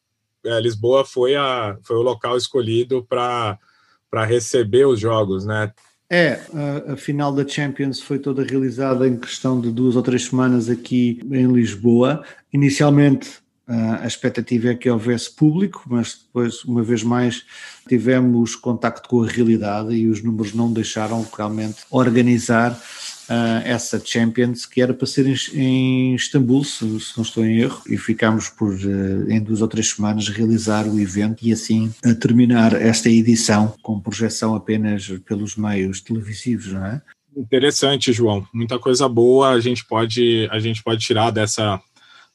é, 0.46 0.60
Lisboa 0.60 1.06
foi, 1.06 1.36
a, 1.36 1.78
foi 1.84 1.98
o 1.98 2.02
local 2.02 2.38
escolhido 2.38 3.06
para 3.06 3.58
receber 4.26 4.86
os 4.86 5.00
jogos, 5.00 5.46
né? 5.46 5.72
É, 6.10 6.40
a, 6.54 6.94
a, 6.94 6.98
final 6.98 7.34
da 7.34 7.46
Champions 7.46 8.00
foi 8.00 8.18
toda 8.18 8.44
realizada 8.44 9.06
em 9.06 9.18
questão 9.18 9.60
de 9.60 9.70
duas 9.70 9.98
ou 9.98 10.02
três 10.02 10.26
semanas 10.26 10.70
aqui 10.70 11.20
em 11.30 11.48
Lisboa. 11.52 12.24
Inicialmente 12.54 13.42
Uh, 13.68 14.02
a 14.02 14.08
expectativa 14.08 14.70
é 14.70 14.76
que 14.76 14.90
houvesse 14.90 15.30
público, 15.30 15.84
mas 15.88 16.22
depois, 16.26 16.64
uma 16.64 16.82
vez 16.82 17.04
mais, 17.04 17.44
tivemos 17.86 18.56
contacto 18.56 19.10
com 19.10 19.22
a 19.22 19.28
realidade 19.28 19.94
e 19.94 20.08
os 20.08 20.24
números 20.24 20.54
não 20.54 20.72
deixaram 20.72 21.28
realmente 21.36 21.80
organizar 21.92 22.72
uh, 22.72 23.62
essa 23.66 24.02
Champions, 24.04 24.66
que 24.66 24.82
era 24.82 24.94
para 24.94 25.06
ser 25.06 25.28
em, 25.28 25.36
em 25.54 26.16
Istambul, 26.16 26.64
se, 26.64 27.00
se, 27.02 27.18
não 27.18 27.24
estou 27.24 27.46
em 27.46 27.60
erro, 27.60 27.82
e 27.90 27.98
ficámos 27.98 28.48
por, 28.48 28.74
uh, 28.74 29.30
em 29.30 29.42
duas 29.42 29.62
ou 29.62 29.68
três 29.68 29.90
semanas, 29.90 30.30
realizar 30.30 30.88
o 30.88 30.98
evento 30.98 31.46
e 31.46 31.52
assim 31.52 31.94
terminar 32.22 32.74
esta 32.74 33.10
edição 33.10 33.74
com 33.82 34.00
projeção 34.00 34.56
apenas 34.56 35.10
pelos 35.26 35.58
meios 35.58 36.00
televisivos, 36.00 36.72
não 36.72 36.86
é? 36.86 37.02
Interessante, 37.36 38.12
João. 38.14 38.48
Muita 38.54 38.80
coisa 38.80 39.08
boa 39.08 39.50
a 39.50 39.60
gente 39.60 39.86
pode 39.86 40.48
a 40.50 40.58
gente 40.58 40.82
pode 40.82 41.06
tirar 41.06 41.30
dessa 41.30 41.80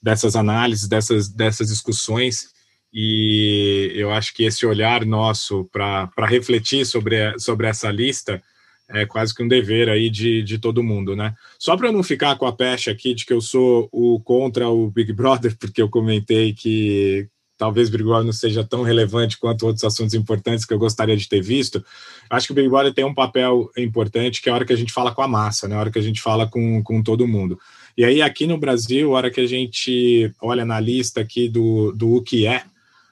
dessas 0.02 0.34
análises, 0.34 0.88
dessas, 0.88 1.28
dessas 1.28 1.68
discussões, 1.68 2.52
e 2.92 3.90
eu 3.94 4.12
acho 4.12 4.34
que 4.34 4.44
esse 4.44 4.66
olhar 4.66 5.06
nosso 5.06 5.64
para 5.72 6.10
refletir 6.26 6.84
sobre, 6.84 7.38
sobre 7.38 7.66
essa 7.66 7.90
lista 7.90 8.42
é 8.88 9.06
quase 9.06 9.34
que 9.34 9.42
um 9.42 9.48
dever 9.48 9.88
aí 9.88 10.10
de, 10.10 10.42
de 10.42 10.58
todo 10.58 10.82
mundo, 10.82 11.16
né? 11.16 11.34
Só 11.58 11.76
para 11.76 11.90
não 11.90 12.02
ficar 12.02 12.36
com 12.36 12.46
a 12.46 12.52
pecha 12.52 12.90
aqui 12.90 13.14
de 13.14 13.24
que 13.24 13.32
eu 13.32 13.40
sou 13.40 13.88
o 13.90 14.20
contra 14.20 14.68
o 14.68 14.90
Big 14.90 15.12
Brother, 15.14 15.56
porque 15.58 15.80
eu 15.80 15.88
comentei 15.88 16.52
que 16.52 17.26
talvez 17.56 17.88
Big 17.88 18.02
Brother 18.02 18.24
não 18.26 18.32
seja 18.32 18.64
tão 18.64 18.82
relevante 18.82 19.38
quanto 19.38 19.66
outros 19.66 19.84
assuntos 19.84 20.14
importantes 20.14 20.64
que 20.64 20.74
eu 20.74 20.78
gostaria 20.78 21.16
de 21.16 21.28
ter 21.28 21.40
visto, 21.40 21.82
acho 22.28 22.48
que 22.48 22.52
o 22.52 22.56
Big 22.56 22.68
Brother 22.68 22.92
tem 22.92 23.04
um 23.04 23.14
papel 23.14 23.70
importante, 23.78 24.42
que 24.42 24.48
é 24.48 24.52
a 24.52 24.56
hora 24.56 24.64
que 24.64 24.72
a 24.72 24.76
gente 24.76 24.92
fala 24.92 25.14
com 25.14 25.22
a 25.22 25.28
massa, 25.28 25.68
né? 25.68 25.76
a 25.76 25.78
hora 25.80 25.90
que 25.90 25.98
a 25.98 26.02
gente 26.02 26.20
fala 26.20 26.46
com, 26.46 26.82
com 26.82 27.02
todo 27.02 27.26
mundo. 27.26 27.58
E 27.96 28.04
aí, 28.04 28.22
aqui 28.22 28.46
no 28.46 28.58
Brasil, 28.58 29.12
a 29.12 29.16
hora 29.16 29.30
que 29.30 29.40
a 29.40 29.46
gente 29.46 30.32
olha 30.40 30.64
na 30.64 30.80
lista 30.80 31.20
aqui 31.20 31.48
do, 31.48 31.92
do 31.92 32.16
o 32.16 32.22
que 32.22 32.46
é, 32.46 32.64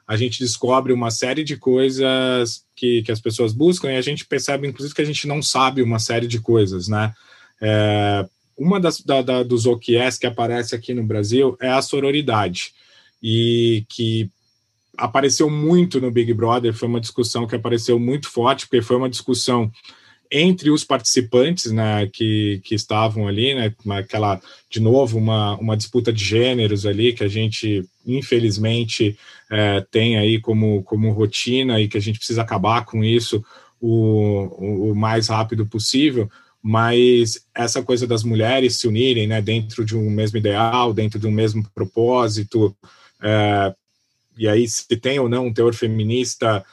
a 0.07 0.16
gente 0.16 0.40
descobre 0.40 0.93
uma 0.93 1.11
série 1.11 1.45
de 1.45 1.57
coisas 1.57 2.64
que, 2.75 3.03
que 3.03 3.12
as 3.12 3.21
pessoas 3.21 3.53
buscam 3.53 3.93
e 3.93 3.97
a 3.97 4.03
gente 4.03 4.27
percebe, 4.27 4.66
inclusive, 4.66 4.95
que 4.95 5.03
a 5.03 5.07
gente 5.07 5.27
não 5.27 5.43
sabe 5.43 5.83
uma 5.83 5.99
série 5.99 6.27
de 6.27 6.40
coisas, 6.40 6.88
né? 6.88 7.14
É, 7.61 8.27
uma 8.59 8.81
das 8.81 9.01
da, 9.01 9.23
da, 9.23 9.43
dos 9.43 9.66
OQS 9.66 10.19
que 10.19 10.27
aparece 10.27 10.75
aqui 10.75 10.93
no 10.93 11.05
Brasil 11.05 11.57
é 11.61 11.69
a 11.69 11.81
sororidade, 11.81 12.73
e 13.23 13.85
que 13.88 14.31
apareceu 14.97 15.51
muito 15.51 16.01
no 16.01 16.11
Big 16.11 16.33
Brother, 16.35 16.75
foi 16.75 16.88
uma 16.88 17.01
discussão 17.01 17.47
que 17.47 17.57
apareceu 17.57 17.99
muito 17.99 18.29
forte, 18.29 18.66
porque 18.66 18.83
foi 18.83 18.97
uma 18.97 19.09
discussão 19.09 19.71
entre 20.31 20.71
os 20.71 20.85
participantes 20.85 21.73
né, 21.73 22.07
que, 22.07 22.61
que 22.62 22.75
estavam 22.75 23.27
ali, 23.27 23.55
né, 23.55 23.75
aquela, 23.90 24.40
de 24.71 24.79
novo, 24.79 25.19
uma, 25.19 25.57
uma 25.57 25.77
disputa 25.77 26.12
de 26.12 26.25
gêneros 26.25 26.87
ali 26.87 27.12
que 27.12 27.25
a 27.25 27.29
gente, 27.29 27.85
infelizmente, 28.07 29.19
é, 29.51 29.85
tem 29.90 30.19
aí 30.19 30.40
como, 30.40 30.85
como 30.85 31.11
rotina 31.11 31.81
e 31.81 31.88
que 31.88 31.99
a 31.99 32.01
gente 32.01 32.19
precisa 32.19 32.43
acabar 32.43 32.85
com 32.85 33.03
isso 33.03 33.45
o, 33.81 34.90
o, 34.90 34.95
mais 34.95 35.29
rápido 35.29 35.66
possível, 35.66 36.31
mas 36.62 37.45
essa 37.55 37.83
coisa 37.83 38.07
das 38.07 38.23
mulheres 38.23 38.79
se 38.79 38.87
unirem 38.87 39.27
né, 39.27 39.43
dentro 39.43 39.85
de 39.85 39.97
um 39.97 40.09
mesmo 40.11 40.38
ideal, 40.38 40.93
dentro 40.93 41.19
de 41.19 41.27
um 41.27 41.33
mesmo 41.33 41.69
propósito, 41.75 42.77
é, 43.21 43.75
e 44.38 44.47
aí 44.47 44.69
se 44.69 44.87
tem 44.97 45.19
ou 45.19 45.29
não 45.29 45.47
um 45.47 45.53
teor 45.53 45.75
feminista 45.75 46.64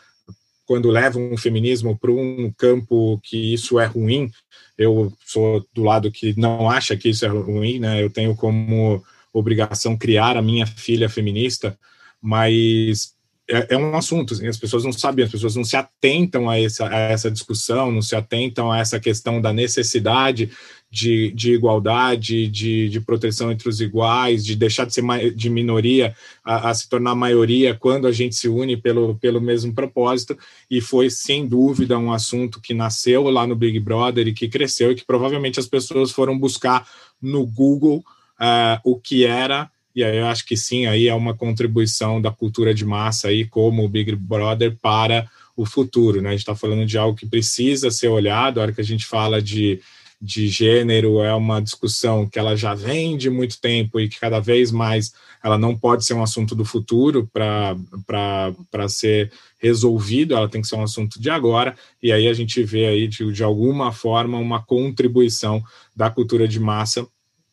quando 0.67 0.91
levam 0.91 1.33
o 1.33 1.37
feminismo 1.37 1.97
para 1.97 2.11
um 2.11 2.51
campo 2.55 3.19
que 3.23 3.53
isso 3.53 3.79
é 3.79 3.85
ruim, 3.85 4.29
eu 4.77 5.11
sou 5.25 5.65
do 5.73 5.81
lado 5.81 6.11
que 6.11 6.37
não 6.37 6.69
acha 6.69 6.95
que 6.95 7.09
isso 7.09 7.25
é 7.25 7.29
ruim, 7.29 7.79
né? 7.79 8.03
Eu 8.03 8.09
tenho 8.09 8.35
como 8.35 9.01
obrigação 9.33 9.97
criar 9.97 10.35
a 10.35 10.41
minha 10.41 10.67
filha 10.67 11.09
feminista, 11.09 11.79
mas 12.21 13.15
é, 13.49 13.75
é, 13.75 13.77
um 13.77 13.95
assunto, 13.95 14.33
assim, 14.33 14.45
as 14.45 14.57
pessoas 14.57 14.83
não 14.83 14.91
sabem, 14.91 15.23
as 15.23 15.31
pessoas 15.31 15.55
não 15.55 15.63
se 15.63 15.77
atentam 15.77 16.49
a 16.49 16.59
essa, 16.59 16.89
a 16.89 16.97
essa 16.97 17.31
discussão, 17.31 17.89
não 17.89 18.01
se 18.01 18.13
atentam 18.13 18.69
a 18.69 18.79
essa 18.79 18.99
questão 18.99 19.39
da 19.39 19.53
necessidade 19.53 20.51
de, 20.89 21.31
de 21.31 21.53
igualdade, 21.53 22.47
de, 22.47 22.89
de 22.89 23.01
proteção 23.01 23.51
entre 23.51 23.67
os 23.67 23.81
iguais, 23.81 24.45
de 24.45 24.55
deixar 24.55 24.85
de 24.85 24.93
ser 24.93 25.33
de 25.35 25.49
minoria 25.49 26.15
a, 26.43 26.69
a, 26.69 26.73
se 26.73 26.87
tornar 26.87 27.13
maioria 27.13 27.75
quando 27.75 28.07
a 28.07 28.11
gente 28.11 28.35
se 28.35 28.47
une 28.47 28.77
pelo, 28.77 29.15
pelo 29.15 29.41
mesmo 29.41 29.73
propósito, 29.73 30.37
e 30.71 30.79
foi 30.79 31.09
sem 31.09 31.45
dúvida 31.45 31.97
um 31.97 32.11
assunto 32.11 32.61
que 32.61 32.73
nasceu 32.73 33.23
lá 33.29 33.45
no 33.45 33.55
Big 33.55 33.79
Brother 33.79 34.27
e 34.27 34.33
que 34.33 34.47
cresceu, 34.47 34.91
e 34.91 34.95
que 34.95 35.05
provavelmente 35.05 35.59
as 35.59 35.67
pessoas 35.67 36.11
foram 36.11 36.37
buscar 36.37 36.87
no 37.21 37.45
Google 37.45 38.03
uh, 38.39 38.79
o 38.83 38.97
que 38.97 39.25
era. 39.25 39.69
E 39.93 40.03
aí 40.03 40.17
eu 40.17 40.27
acho 40.27 40.45
que 40.45 40.55
sim, 40.55 40.85
aí 40.85 41.07
é 41.07 41.13
uma 41.13 41.33
contribuição 41.33 42.21
da 42.21 42.31
cultura 42.31 42.73
de 42.73 42.85
massa 42.85 43.29
aí 43.29 43.45
como 43.45 43.83
o 43.83 43.89
Big 43.89 44.15
Brother 44.15 44.77
para 44.81 45.27
o 45.55 45.65
futuro, 45.65 46.21
né? 46.21 46.29
A 46.29 46.31
gente 46.33 46.41
está 46.41 46.55
falando 46.55 46.85
de 46.85 46.99
algo 46.99 47.17
que 47.17 47.25
precisa 47.25 47.89
ser 47.89 48.09
olhado, 48.09 48.59
a 48.59 48.61
hora 48.61 48.71
que 48.71 48.79
a 48.79 48.83
gente 48.83 49.07
fala 49.07 49.41
de, 49.41 49.81
de 50.19 50.47
gênero 50.47 51.21
é 51.21 51.33
uma 51.33 51.61
discussão 51.61 52.27
que 52.27 52.39
ela 52.39 52.55
já 52.55 52.73
vem 52.73 53.15
de 53.15 53.29
muito 53.29 53.61
tempo 53.61 53.99
e 53.99 54.09
que 54.09 54.19
cada 54.19 54.39
vez 54.39 54.71
mais 54.71 55.13
ela 55.43 55.57
não 55.57 55.77
pode 55.77 56.03
ser 56.05 56.15
um 56.15 56.23
assunto 56.23 56.55
do 56.55 56.65
futuro 56.65 57.29
para 57.31 58.89
ser 58.89 59.31
resolvido, 59.59 60.35
ela 60.35 60.49
tem 60.49 60.61
que 60.61 60.67
ser 60.67 60.75
um 60.75 60.83
assunto 60.83 61.21
de 61.21 61.29
agora, 61.29 61.75
e 62.01 62.11
aí 62.11 62.27
a 62.27 62.33
gente 62.33 62.63
vê 62.63 62.87
aí 62.87 63.07
de, 63.07 63.31
de 63.31 63.43
alguma 63.43 63.91
forma 63.91 64.37
uma 64.37 64.61
contribuição 64.61 65.63
da 65.95 66.09
cultura 66.09 66.47
de 66.47 66.59
massa 66.59 67.07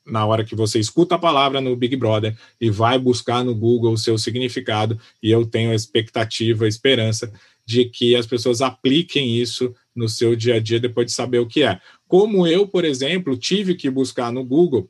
na 0.06 0.24
hora 0.26 0.44
que 0.44 0.54
você 0.54 0.78
escuta 0.78 1.14
a 1.14 1.18
palavra 1.18 1.60
no 1.60 1.74
Big 1.76 1.96
Brother 1.96 2.36
e 2.60 2.70
vai 2.70 2.98
buscar 2.98 3.42
no 3.42 3.54
Google 3.54 3.92
o 3.92 3.98
seu 3.98 4.18
significado, 4.18 4.98
e 5.22 5.30
eu 5.30 5.46
tenho 5.46 5.70
a 5.70 5.74
expectativa, 5.74 6.64
a 6.64 6.68
esperança 6.68 7.32
de 7.66 7.86
que 7.86 8.14
as 8.14 8.26
pessoas 8.26 8.60
apliquem 8.60 9.38
isso 9.38 9.74
no 9.94 10.08
seu 10.08 10.36
dia 10.36 10.56
a 10.56 10.60
dia 10.60 10.78
depois 10.78 11.06
de 11.06 11.12
saber 11.12 11.38
o 11.38 11.46
que 11.46 11.62
é. 11.62 11.80
Como 12.14 12.46
eu, 12.46 12.64
por 12.68 12.84
exemplo, 12.84 13.36
tive 13.36 13.74
que 13.74 13.90
buscar 13.90 14.30
no 14.30 14.44
Google, 14.44 14.88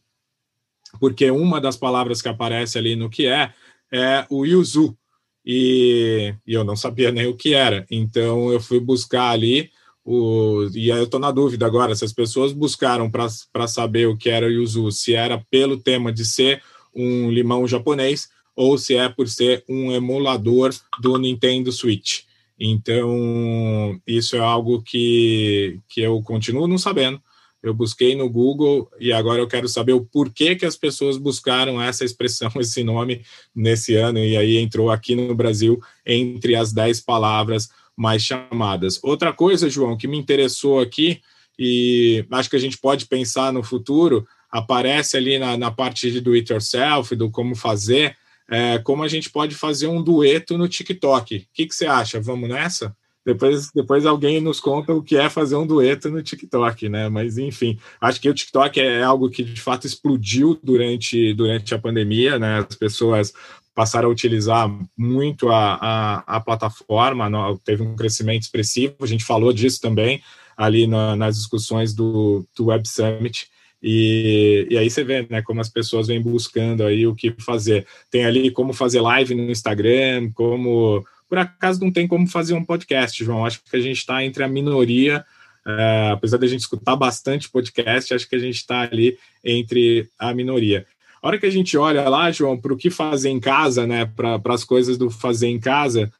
porque 1.01 1.31
uma 1.31 1.59
das 1.59 1.75
palavras 1.75 2.21
que 2.21 2.29
aparece 2.29 2.77
ali 2.77 2.95
no 2.97 3.09
que 3.09 3.27
é 3.27 3.51
é 3.91 4.27
o 4.29 4.45
yuzu, 4.45 4.95
e, 5.43 6.35
e 6.47 6.53
eu 6.53 6.65
não 6.65 6.77
sabia 6.77 7.11
nem 7.11 7.27
o 7.27 7.35
que 7.35 7.55
era. 7.55 7.87
Então 7.91 8.53
eu 8.53 8.61
fui 8.61 8.79
buscar 8.79 9.31
ali 9.31 9.71
o, 10.05 10.69
e 10.75 10.93
aí 10.93 10.99
eu 10.99 11.05
estou 11.05 11.19
na 11.19 11.31
dúvida 11.31 11.65
agora 11.65 11.95
se 11.95 12.05
as 12.05 12.13
pessoas 12.13 12.53
buscaram 12.53 13.11
para 13.11 13.67
saber 13.67 14.07
o 14.07 14.19
que 14.19 14.29
era 14.29 14.45
o 14.45 14.51
yuzu, 14.51 14.93
se 14.93 15.15
era 15.15 15.43
pelo 15.51 15.79
tema 15.79 16.13
de 16.13 16.27
ser 16.27 16.63
um 16.95 17.31
limão 17.31 17.67
japonês 17.67 18.29
ou 18.55 18.77
se 18.77 18.97
é 18.97 19.09
por 19.09 19.31
ser 19.31 19.65
um 19.67 19.91
emulador 19.93 20.75
do 21.01 21.17
Nintendo 21.17 21.73
Switch. 21.73 22.25
Então, 22.59 24.01
isso 24.07 24.37
é 24.37 24.41
algo 24.41 24.83
que, 24.83 25.81
que 25.89 26.01
eu 26.01 26.23
continuo 26.23 26.67
não 26.67 26.79
sabendo. 26.79 27.21
Eu 27.63 27.73
busquei 27.73 28.15
no 28.15 28.29
Google 28.29 28.91
e 29.01 29.11
agora 29.13 29.41
eu 29.41 29.49
quero 29.49 29.67
saber 29.69 29.95
o 29.95 30.05
porquê 30.05 30.55
que 30.55 30.67
as 30.67 30.77
pessoas 30.77 31.17
buscaram 31.17 31.81
essa 31.81 32.05
expressão, 32.05 32.51
esse 32.61 32.85
nome 32.85 33.23
nesse 33.55 33.95
ano, 33.97 34.19
e 34.19 34.37
aí 34.37 34.59
entrou 34.59 34.91
aqui 34.91 35.15
no 35.17 35.35
Brasil 35.35 35.81
entre 36.05 36.55
as 36.55 36.73
10 36.73 37.01
palavras 37.01 37.71
mais 37.97 38.23
chamadas. 38.23 39.01
Outra 39.03 39.33
coisa, 39.33 39.71
João, 39.71 39.97
que 39.97 40.07
me 40.07 40.19
interessou 40.19 40.79
aqui, 40.79 41.21
e 41.59 42.27
acho 42.31 42.51
que 42.51 42.57
a 42.57 42.61
gente 42.61 42.77
pode 42.79 43.07
pensar 43.07 43.53
no 43.53 43.63
futuro, 43.63 44.27
aparece 44.51 45.17
ali 45.17 45.39
na, 45.39 45.57
na 45.57 45.71
parte 45.71 46.11
de 46.11 46.21
do 46.21 46.33
it 46.33 46.53
yourself, 46.53 47.15
do 47.17 47.31
como 47.31 47.55
fazer, 47.55 48.17
é, 48.51 48.79
como 48.79 49.03
a 49.03 49.09
gente 49.09 49.31
pode 49.31 49.55
fazer 49.55 49.87
um 49.87 50.03
dueto 50.03 50.59
no 50.59 50.69
TikTok. 50.69 51.37
O 51.37 51.47
que, 51.53 51.67
que 51.67 51.75
você 51.75 51.87
acha? 51.87 52.21
Vamos 52.21 52.49
nessa? 52.49 52.95
Depois, 53.25 53.71
depois 53.75 54.05
alguém 54.05 54.41
nos 54.41 54.61
conta 54.61 54.93
o 54.93 55.03
que 55.03 55.17
é 55.17 55.31
fazer 55.31 55.57
um 55.57 55.67
dueto 55.67 56.11
no 56.11 56.23
TikTok, 56.23 56.91
né? 56.91 57.09
Mas 57.09 57.39
enfim, 57.39 57.79
acho 57.99 58.21
que 58.21 58.29
o 58.29 58.35
TikTok 58.35 58.79
é 58.79 59.03
algo 59.03 59.31
que 59.31 59.43
de 59.43 59.61
fato 59.61 59.87
explodiu 59.87 60.59
durante, 60.63 61.33
durante 61.33 61.75
a 61.75 61.79
pandemia, 61.79 62.39
né? 62.39 62.59
As 62.59 62.77
pessoas 62.77 63.33
passaram 63.75 64.09
a 64.09 64.13
utilizar 64.13 64.71
muito 64.97 65.49
a, 65.49 65.75
a, 65.75 66.37
a 66.37 66.41
plataforma, 66.41 67.29
teve 67.65 67.83
um 67.83 67.97
crescimento 67.97 68.43
expressivo, 68.43 68.95
a 69.01 69.07
gente 69.07 69.25
falou 69.25 69.53
disso 69.53 69.81
também 69.81 70.23
ali 70.57 70.87
na, 70.87 71.17
nas 71.17 71.37
discussões 71.37 71.95
do, 71.95 72.47
do 72.57 72.67
Web 72.67 72.87
Summit, 72.89 73.49
e, 73.87 74.67
e, 74.71 74.79
aí 74.79 74.89
você 74.89 75.05
vê 75.05 75.27
né, 75.29 75.43
como 75.43 75.61
as 75.61 75.69
pessoas 75.69 76.07
vêm 76.07 76.19
buscando 76.19 76.85
aí 76.85 77.07
o 77.07 77.15
que 77.15 77.35
fazer. 77.39 77.87
Tem 78.11 78.25
ali 78.25 78.51
como 78.51 78.73
fazer 78.73 79.03
live 79.03 79.35
no 79.35 79.51
Instagram, 79.51 80.31
como. 80.33 81.05
Por 81.29 81.37
acaso 81.37 81.85
não 81.85 81.93
tem 81.93 82.09
como 82.09 82.27
fazer 82.27 82.55
um 82.55 82.65
podcast, 82.65 83.23
João. 83.23 83.45
Acho 83.45 83.61
que 83.63 83.77
a 83.77 83.81
gente 83.81 83.99
está 83.99 84.25
entre 84.25 84.43
a 84.43 84.49
minoria, 84.49 85.23
é, 85.67 86.11
apesar 86.13 86.39
de 86.39 86.47
a 86.47 86.49
gente 86.49 86.61
escutar 86.61 86.97
bastante 86.97 87.51
podcast, 87.51 88.15
acho 88.15 88.27
que 88.27 88.37
a 88.37 88.39
gente 88.39 88.57
está 88.57 88.81
ali 88.81 89.19
entre 89.45 90.09
a 90.19 90.33
minoria. 90.33 90.87
A 91.23 91.27
hora 91.27 91.39
que 91.39 91.47
a 91.47 91.51
gente 91.51 91.77
olha 91.77 92.09
lá, 92.09 92.33
João, 92.33 92.59
para 92.59 92.73
o 92.73 92.79
que 92.79 92.89
fazer 92.89 93.29
em 93.29 93.41
casa, 93.41 93.87
né, 93.87 94.07
para 94.07 94.41
as 94.49 94.65
coisas 94.65 94.97
do 94.97 95.11
fazer 95.11 95.49
em 95.49 95.61
casa, 95.61 96.11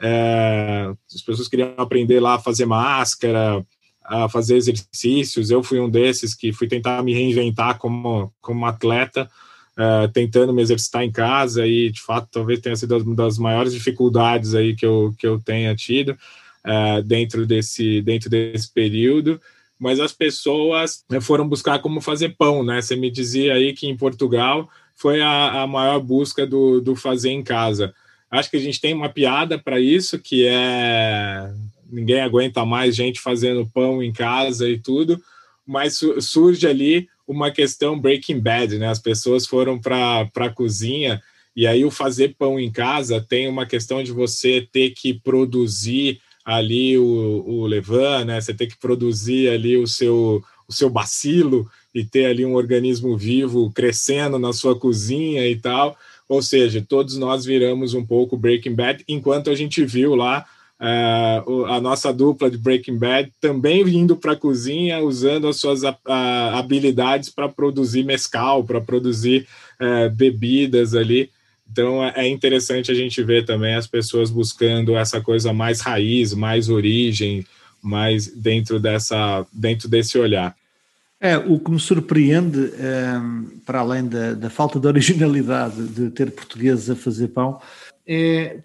é, 0.00 0.92
as 1.14 1.22
pessoas 1.22 1.46
queriam 1.46 1.72
aprender 1.76 2.18
lá 2.18 2.34
a 2.34 2.40
fazer 2.40 2.66
máscara, 2.66 3.64
a 4.04 4.28
fazer 4.28 4.56
exercícios. 4.56 5.50
Eu 5.50 5.62
fui 5.62 5.80
um 5.80 5.88
desses 5.88 6.34
que 6.34 6.52
fui 6.52 6.68
tentar 6.68 7.02
me 7.02 7.12
reinventar 7.14 7.78
como, 7.78 8.32
como 8.40 8.66
atleta, 8.66 9.30
é, 9.76 10.08
tentando 10.08 10.52
me 10.52 10.62
exercitar 10.62 11.02
em 11.02 11.10
casa 11.10 11.66
e, 11.66 11.90
de 11.90 12.00
fato, 12.00 12.28
talvez 12.30 12.60
tenha 12.60 12.76
sido 12.76 12.96
uma 12.98 13.14
das 13.14 13.38
maiores 13.38 13.72
dificuldades 13.72 14.54
aí 14.54 14.74
que 14.74 14.84
eu, 14.84 15.14
que 15.18 15.26
eu 15.26 15.40
tenha 15.40 15.74
tido 15.74 16.16
é, 16.64 17.02
dentro, 17.02 17.46
desse, 17.46 18.02
dentro 18.02 18.28
desse 18.28 18.72
período 18.72 19.40
mas 19.82 19.98
as 19.98 20.12
pessoas 20.12 21.04
né, 21.10 21.20
foram 21.20 21.48
buscar 21.48 21.80
como 21.80 22.00
fazer 22.00 22.36
pão, 22.38 22.62
né? 22.62 22.80
Você 22.80 22.94
me 22.94 23.10
dizia 23.10 23.54
aí 23.54 23.72
que 23.72 23.88
em 23.88 23.96
Portugal 23.96 24.70
foi 24.94 25.20
a, 25.20 25.62
a 25.62 25.66
maior 25.66 25.98
busca 25.98 26.46
do, 26.46 26.80
do 26.80 26.94
fazer 26.94 27.30
em 27.30 27.42
casa. 27.42 27.92
Acho 28.30 28.48
que 28.48 28.56
a 28.56 28.60
gente 28.60 28.80
tem 28.80 28.94
uma 28.94 29.08
piada 29.08 29.58
para 29.58 29.80
isso, 29.80 30.20
que 30.20 30.46
é 30.46 31.52
ninguém 31.92 32.20
aguenta 32.20 32.64
mais 32.64 32.96
gente 32.96 33.20
fazendo 33.20 33.70
pão 33.72 34.02
em 34.02 34.12
casa 34.12 34.68
e 34.68 34.78
tudo, 34.78 35.20
mas 35.66 36.00
surge 36.20 36.66
ali 36.66 37.08
uma 37.28 37.50
questão 37.50 37.98
Breaking 37.98 38.40
Bad, 38.40 38.78
né? 38.78 38.88
As 38.88 38.98
pessoas 38.98 39.46
foram 39.46 39.78
para 39.78 40.28
a 40.34 40.50
cozinha 40.50 41.22
e 41.54 41.66
aí 41.66 41.84
o 41.84 41.90
fazer 41.90 42.34
pão 42.38 42.58
em 42.58 42.70
casa 42.70 43.20
tem 43.20 43.46
uma 43.46 43.66
questão 43.66 44.02
de 44.02 44.10
você 44.10 44.66
ter 44.72 44.90
que 44.90 45.14
produzir 45.14 46.20
ali 46.44 46.98
o, 46.98 47.44
o 47.46 47.66
levan, 47.66 48.24
né? 48.24 48.40
Você 48.40 48.54
tem 48.54 48.66
que 48.66 48.78
produzir 48.78 49.50
ali 49.50 49.76
o 49.76 49.86
seu, 49.86 50.42
o 50.66 50.72
seu 50.72 50.90
bacilo 50.90 51.70
e 51.94 52.04
ter 52.04 52.24
ali 52.26 52.44
um 52.44 52.54
organismo 52.54 53.16
vivo 53.16 53.70
crescendo 53.72 54.38
na 54.38 54.52
sua 54.52 54.76
cozinha 54.76 55.46
e 55.46 55.56
tal. 55.56 55.96
Ou 56.28 56.42
seja, 56.42 56.84
todos 56.86 57.16
nós 57.16 57.44
viramos 57.44 57.94
um 57.94 58.04
pouco 58.04 58.36
Breaking 58.36 58.74
Bad, 58.74 59.04
enquanto 59.06 59.50
a 59.50 59.54
gente 59.54 59.84
viu 59.84 60.14
lá 60.14 60.46
uh, 60.82 61.66
a 61.66 61.80
nossa 61.80 62.12
dupla 62.12 62.50
de 62.50 62.58
Breaking 62.58 62.98
Bad 62.98 63.32
também 63.40 63.82
indo 63.88 64.16
para 64.16 64.32
a 64.32 64.36
cozinha, 64.36 65.00
usando 65.00 65.46
as 65.46 65.56
suas 65.56 65.82
habilidades 66.52 67.30
para 67.30 67.48
produzir 67.48 68.04
mescal, 68.04 68.64
para 68.64 68.80
produzir 68.80 69.46
uh, 69.80 70.10
bebidas 70.10 70.94
ali. 70.94 71.30
Então 71.70 72.04
é, 72.04 72.12
é 72.16 72.28
interessante 72.28 72.90
a 72.90 72.94
gente 72.94 73.22
ver 73.22 73.44
também 73.44 73.74
as 73.74 73.86
pessoas 73.86 74.30
buscando 74.30 74.96
essa 74.96 75.20
coisa 75.20 75.52
mais 75.52 75.80
raiz, 75.80 76.34
mais 76.34 76.68
origem, 76.68 77.46
mais 77.80 78.26
dentro 78.26 78.80
dessa, 78.80 79.46
dentro 79.52 79.88
desse 79.88 80.18
olhar. 80.18 80.54
É, 81.20 81.38
o 81.38 81.56
que 81.56 81.70
me 81.70 81.78
surpreende, 81.78 82.72
é, 82.80 83.14
para 83.64 83.78
além 83.78 84.08
da, 84.08 84.34
da, 84.34 84.50
falta 84.50 84.80
de 84.80 84.88
originalidade 84.88 85.86
de 85.86 86.10
ter 86.10 86.32
portugueses 86.32 86.90
a 86.90 86.96
fazer 86.96 87.28
pão, 87.28 87.60
é 88.06 88.58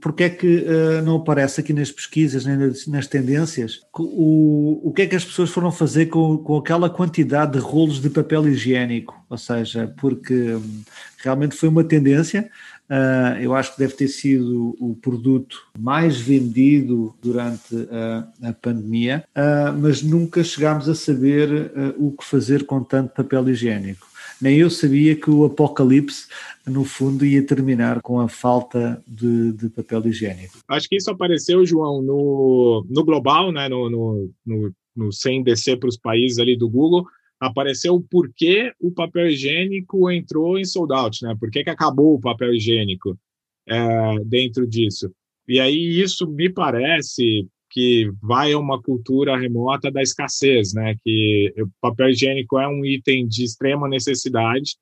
porque, 0.00 0.24
é 0.24 0.30
que 0.30 0.58
uh, 0.58 1.02
não 1.04 1.16
aparece 1.16 1.60
aqui 1.60 1.72
nas 1.72 1.92
pesquisas, 1.92 2.44
nem 2.44 2.56
nas, 2.88 3.06
tendências, 3.06 3.80
o, 3.96 4.80
o 4.82 4.92
que 4.92 5.02
é 5.02 5.06
que 5.06 5.14
as 5.14 5.24
pessoas 5.24 5.50
foram 5.50 5.70
fazer 5.70 6.06
com, 6.06 6.38
com 6.38 6.56
aquela 6.56 6.90
quantidade 6.90 7.52
de 7.52 7.58
rolos 7.58 8.00
de 8.00 8.10
papel 8.10 8.48
higiênico? 8.48 9.14
Ou 9.30 9.38
seja, 9.38 9.92
porque 9.98 10.34
um, 10.34 10.82
realmente 11.18 11.54
foi 11.54 11.68
uma 11.68 11.84
tendência. 11.84 12.50
Uh, 12.90 13.40
eu 13.40 13.54
acho 13.54 13.72
que 13.72 13.78
deve 13.78 13.94
ter 13.94 14.08
sido 14.08 14.76
o 14.80 14.94
produto 15.00 15.56
mais 15.78 16.20
vendido 16.20 17.14
durante 17.22 17.88
a 18.42 18.52
pandemia, 18.52 19.24
uh, 19.36 19.72
mas 19.78 20.02
nunca 20.02 20.42
chegámos 20.42 20.88
a 20.88 20.94
saber 20.94 21.72
o 21.96 22.10
que 22.10 22.24
fazer 22.24 22.66
com 22.66 22.82
tanto 22.82 23.14
papel 23.14 23.48
higiênico. 23.48 24.13
Nem 24.40 24.58
eu 24.58 24.70
sabia 24.70 25.14
que 25.16 25.30
o 25.30 25.44
apocalipse, 25.44 26.26
no 26.66 26.84
fundo, 26.84 27.24
ia 27.24 27.46
terminar 27.46 28.00
com 28.02 28.20
a 28.20 28.28
falta 28.28 29.02
de, 29.06 29.52
de 29.52 29.68
papel 29.68 30.06
higiênico. 30.06 30.58
Acho 30.68 30.88
que 30.88 30.96
isso 30.96 31.10
apareceu, 31.10 31.64
João, 31.64 32.02
no, 32.02 32.86
no 32.88 33.04
global, 33.04 33.52
né, 33.52 33.68
no, 33.68 33.88
no, 33.90 34.30
no, 34.44 34.72
no 34.96 35.12
sem 35.12 35.42
descer 35.42 35.78
para 35.78 35.88
os 35.88 35.96
países 35.96 36.38
ali 36.38 36.56
do 36.56 36.68
Google, 36.68 37.04
apareceu 37.40 37.94
o 37.94 38.02
porquê 38.02 38.72
o 38.80 38.90
papel 38.90 39.28
higiênico 39.28 40.10
entrou 40.10 40.58
em 40.58 40.64
sold 40.64 40.92
out, 40.94 41.22
né? 41.22 41.36
Por 41.38 41.50
que, 41.50 41.62
que 41.62 41.70
acabou 41.70 42.14
o 42.14 42.20
papel 42.20 42.54
higiênico? 42.54 43.18
é, 43.66 44.18
dentro 44.24 44.66
disso. 44.66 45.10
E 45.46 45.60
aí 45.60 46.00
isso 46.00 46.26
me 46.26 46.48
parece 46.48 47.46
que 47.74 48.08
vai 48.22 48.52
a 48.52 48.58
uma 48.58 48.80
cultura 48.80 49.36
remota 49.36 49.90
da 49.90 50.00
escassez, 50.00 50.72
né? 50.72 50.94
Que 51.02 51.52
o 51.58 51.68
papel 51.80 52.10
higiênico 52.10 52.58
é 52.58 52.68
um 52.68 52.84
item 52.84 53.26
de 53.26 53.44
extrema 53.44 53.88
necessidade 53.88 54.76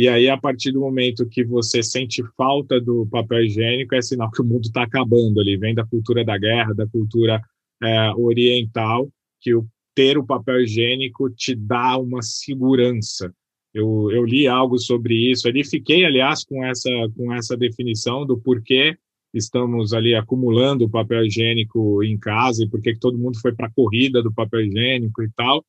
e 0.00 0.08
aí, 0.08 0.28
a 0.28 0.38
partir 0.38 0.70
do 0.70 0.78
momento 0.78 1.28
que 1.28 1.44
você 1.44 1.82
sente 1.82 2.22
falta 2.36 2.80
do 2.80 3.04
papel 3.10 3.46
higiênico, 3.46 3.96
é 3.96 4.00
sinal 4.00 4.30
que 4.30 4.40
o 4.40 4.44
mundo 4.44 4.66
está 4.66 4.84
acabando 4.84 5.40
ali. 5.40 5.56
Vem 5.56 5.74
da 5.74 5.84
cultura 5.84 6.24
da 6.24 6.38
guerra, 6.38 6.72
da 6.72 6.86
cultura 6.86 7.42
é, 7.82 8.10
oriental, 8.12 9.10
que 9.40 9.52
o 9.52 9.66
ter 9.96 10.16
o 10.16 10.24
papel 10.24 10.60
higiênico 10.60 11.28
te 11.30 11.52
dá 11.56 11.98
uma 11.98 12.22
segurança. 12.22 13.34
Eu, 13.74 14.08
eu 14.12 14.24
li 14.24 14.46
algo 14.46 14.78
sobre 14.78 15.16
isso 15.16 15.48
ali, 15.48 15.64
fiquei, 15.64 16.04
aliás, 16.04 16.44
com 16.44 16.64
essa, 16.64 16.90
com 17.16 17.34
essa 17.34 17.56
definição 17.56 18.24
do 18.24 18.38
porquê 18.38 18.96
estamos 19.38 19.92
ali 19.92 20.14
acumulando 20.14 20.88
papel 20.88 21.24
higiênico 21.24 22.02
em 22.02 22.18
casa 22.18 22.64
e 22.64 22.68
por 22.68 22.80
que 22.80 22.98
todo 22.98 23.18
mundo 23.18 23.40
foi 23.40 23.54
para 23.54 23.66
a 23.66 23.72
corrida 23.72 24.22
do 24.22 24.32
papel 24.32 24.62
higiênico 24.62 25.22
e 25.22 25.30
tal. 25.34 25.64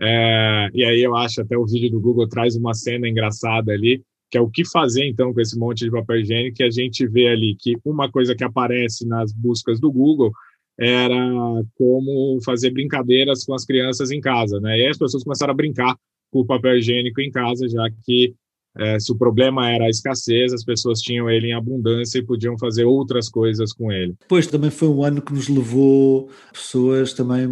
É, 0.00 0.68
e 0.72 0.84
aí 0.84 1.02
eu 1.02 1.14
acho 1.14 1.42
até 1.42 1.56
o 1.56 1.66
vídeo 1.66 1.90
do 1.90 2.00
Google 2.00 2.28
traz 2.28 2.56
uma 2.56 2.74
cena 2.74 3.08
engraçada 3.08 3.72
ali, 3.72 4.02
que 4.30 4.38
é 4.38 4.40
o 4.40 4.48
que 4.48 4.64
fazer 4.64 5.06
então 5.06 5.32
com 5.34 5.40
esse 5.40 5.58
monte 5.58 5.84
de 5.84 5.90
papel 5.90 6.20
higiênico, 6.20 6.56
que 6.56 6.62
a 6.62 6.70
gente 6.70 7.06
vê 7.06 7.28
ali 7.28 7.54
que 7.58 7.76
uma 7.84 8.10
coisa 8.10 8.34
que 8.34 8.44
aparece 8.44 9.06
nas 9.06 9.32
buscas 9.32 9.78
do 9.78 9.92
Google 9.92 10.32
era 10.78 11.14
como 11.76 12.38
fazer 12.42 12.70
brincadeiras 12.70 13.44
com 13.44 13.52
as 13.52 13.66
crianças 13.66 14.10
em 14.10 14.20
casa, 14.20 14.58
né? 14.60 14.78
E 14.78 14.82
aí 14.82 14.88
as 14.88 14.96
pessoas 14.96 15.22
começaram 15.22 15.52
a 15.52 15.56
brincar 15.56 15.94
com 16.30 16.40
o 16.40 16.46
papel 16.46 16.78
higiênico 16.78 17.20
em 17.20 17.30
casa, 17.30 17.68
já 17.68 17.86
que 18.04 18.34
é, 18.78 18.98
se 19.00 19.10
o 19.10 19.16
problema 19.16 19.68
era 19.68 19.84
a 19.84 19.90
escassez, 19.90 20.52
as 20.52 20.64
pessoas 20.64 21.00
tinham 21.00 21.28
ele 21.28 21.48
em 21.48 21.54
abundância 21.54 22.18
e 22.18 22.24
podiam 22.24 22.56
fazer 22.56 22.84
outras 22.84 23.28
coisas 23.28 23.72
com 23.72 23.90
ele. 23.90 24.14
Pois 24.28 24.46
também 24.46 24.70
foi 24.70 24.88
um 24.88 25.02
ano 25.04 25.20
que 25.20 25.32
nos 25.32 25.48
levou 25.48 26.30
pessoas 26.52 27.12
também 27.12 27.48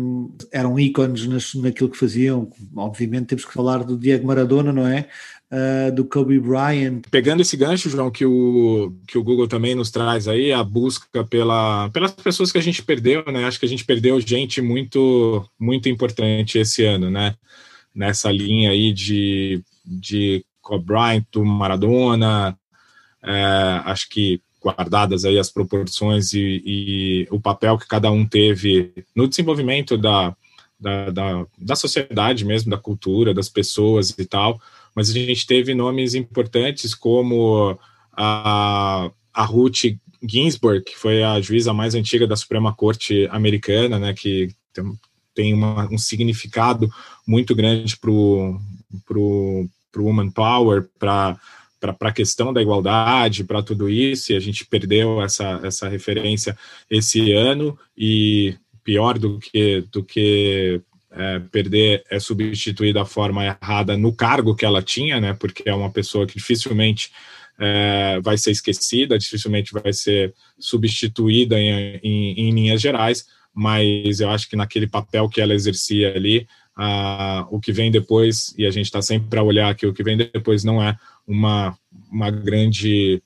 eram 0.53 0.79
ícones 0.79 1.27
nas, 1.27 1.55
naquilo 1.55 1.89
que 1.89 1.99
faziam. 1.99 2.51
Obviamente 2.77 3.27
temos 3.27 3.45
que 3.45 3.53
falar 3.53 3.83
do 3.83 3.97
Diego 3.97 4.27
Maradona, 4.27 4.73
não 4.73 4.87
é? 4.87 5.09
Uh, 5.51 5.95
do 5.95 6.05
Kobe 6.05 6.39
Bryant. 6.39 7.03
Pegando 7.11 7.41
esse 7.41 7.57
gancho, 7.57 7.89
João, 7.89 8.11
que 8.11 8.25
o, 8.25 8.93
que 9.07 9.17
o 9.17 9.25
Google 9.25 9.49
também 9.49 9.75
nos 9.75 9.91
traz 9.91 10.29
aí, 10.29 10.53
a 10.53 10.63
busca 10.63 11.25
pela, 11.25 11.89
pelas 11.89 12.13
pessoas 12.13 12.53
que 12.53 12.59
a 12.59 12.63
gente 12.63 12.83
perdeu, 12.83 13.25
né? 13.33 13.45
Acho 13.45 13.59
que 13.59 13.65
a 13.65 13.69
gente 13.69 13.85
perdeu 13.85 14.21
gente 14.21 14.61
muito, 14.61 15.45
muito 15.59 15.89
importante 15.89 16.59
esse 16.59 16.85
ano, 16.85 17.11
né? 17.11 17.35
Nessa 17.95 18.31
linha 18.31 18.71
aí 18.71 18.93
de, 18.93 19.63
de 19.85 20.45
Kobe 20.69 20.85
Bryant, 20.85 21.25
do 21.33 21.43
Maradona, 21.47 22.59
é, 23.25 23.81
acho 23.87 24.07
que 24.11 24.41
guardadas 24.63 25.25
aí 25.25 25.39
as 25.39 25.51
proporções 25.51 26.35
e, 26.35 26.63
e, 26.67 27.29
o 27.31 27.41
papel 27.41 27.79
que 27.79 27.89
cada 27.89 28.11
um 28.11 28.27
teve 28.27 28.93
no 29.17 29.27
desenvolvimento 29.27 29.97
da, 29.97 30.37
da, 30.79 31.11
da, 31.11 31.47
da, 31.57 31.77
sociedade 31.77 32.45
mesmo, 32.45 32.71
da 32.71 32.77
cultura, 32.77 33.33
das 33.33 33.49
pessoas 33.49 34.11
e 34.11 34.27
tal, 34.27 34.61
mas 34.95 35.09
a 35.09 35.15
gente 35.15 35.47
teve 35.47 35.75
nomes 35.75 36.15
importantes 36.15 36.95
como 36.95 37.79
a, 38.13 39.11
a 39.33 39.45
Ruth 39.45 39.97
Ginsburg, 40.23 40.85
que 40.85 40.99
foi 40.99 41.23
a 41.23 41.41
juíza 41.41 41.73
mais 41.73 41.95
antiga 41.95 42.27
da 42.27 42.37
Suprema 42.37 42.75
Corte 42.75 43.27
americana, 43.31 43.99
né, 43.99 44.13
que 44.13 44.55
tem, 45.35 45.55
uma, 45.55 45.89
um 45.91 45.97
significado 45.97 46.91
muito 47.27 47.55
grande 47.55 47.97
para 47.97 48.11
o 48.11 49.69
o 49.97 50.05
Woman 50.05 50.31
Power, 50.31 50.89
para 50.99 51.37
para 51.81 52.09
a 52.09 52.13
questão 52.13 52.53
da 52.53 52.61
igualdade, 52.61 53.45
para 53.45 53.63
tudo 53.63 53.89
isso, 53.89 54.33
e 54.33 54.37
a 54.37 54.41
gente 54.41 54.67
perdeu 54.67 55.23
essa, 55.23 55.61
essa 55.63 55.89
referência 55.89 56.59
esse 56.91 57.33
ano, 57.33 57.79
e 57.97 58.57
pior 58.83 59.19
do 59.19 59.39
que, 59.39 59.85
do 59.93 60.03
que 60.03 60.81
é, 61.11 61.39
perder 61.39 62.05
é 62.11 62.19
substituir 62.19 62.93
da 62.93 63.05
forma 63.05 63.45
errada 63.45 63.97
no 63.97 64.13
cargo 64.13 64.55
que 64.55 64.65
ela 64.65 64.83
tinha, 64.83 65.21
né, 65.21 65.35
porque 65.35 65.69
é 65.69 65.75
uma 65.75 65.91
pessoa 65.91 66.27
que 66.27 66.37
dificilmente 66.37 67.11
é, 67.59 68.21
vai 68.23 68.37
ser 68.39 68.51
esquecida, 68.51 69.19
dificilmente 69.19 69.73
vai 69.73 69.93
ser 69.93 70.35
substituída 70.59 71.59
em, 71.59 72.01
em, 72.03 72.41
em 72.41 72.51
linhas 72.51 72.81
gerais, 72.81 73.27
mas 73.53 74.21
eu 74.21 74.31
acho 74.31 74.49
que 74.49 74.57
naquele 74.57 74.87
papel 74.87 75.29
que 75.29 75.41
ela 75.41 75.55
exercia 75.55 76.15
ali, 76.15 76.47
ah, 76.81 77.45
o 77.51 77.59
que 77.59 77.73
vem 77.73 77.91
depois, 77.91 78.55
e 78.57 78.65
a 78.65 78.71
gente 78.71 78.87
está 78.87 79.03
sempre 79.03 79.29
para 79.29 79.43
olhar 79.43 79.75
que 79.75 79.85
o 79.85 79.93
que 79.93 80.05
vem 80.05 80.17
depois 80.17 80.63
não 80.63 80.81
é 80.81 80.97
uma, 81.27 81.77
uma 82.09 82.31
grande 82.31 83.21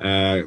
é, 0.00 0.44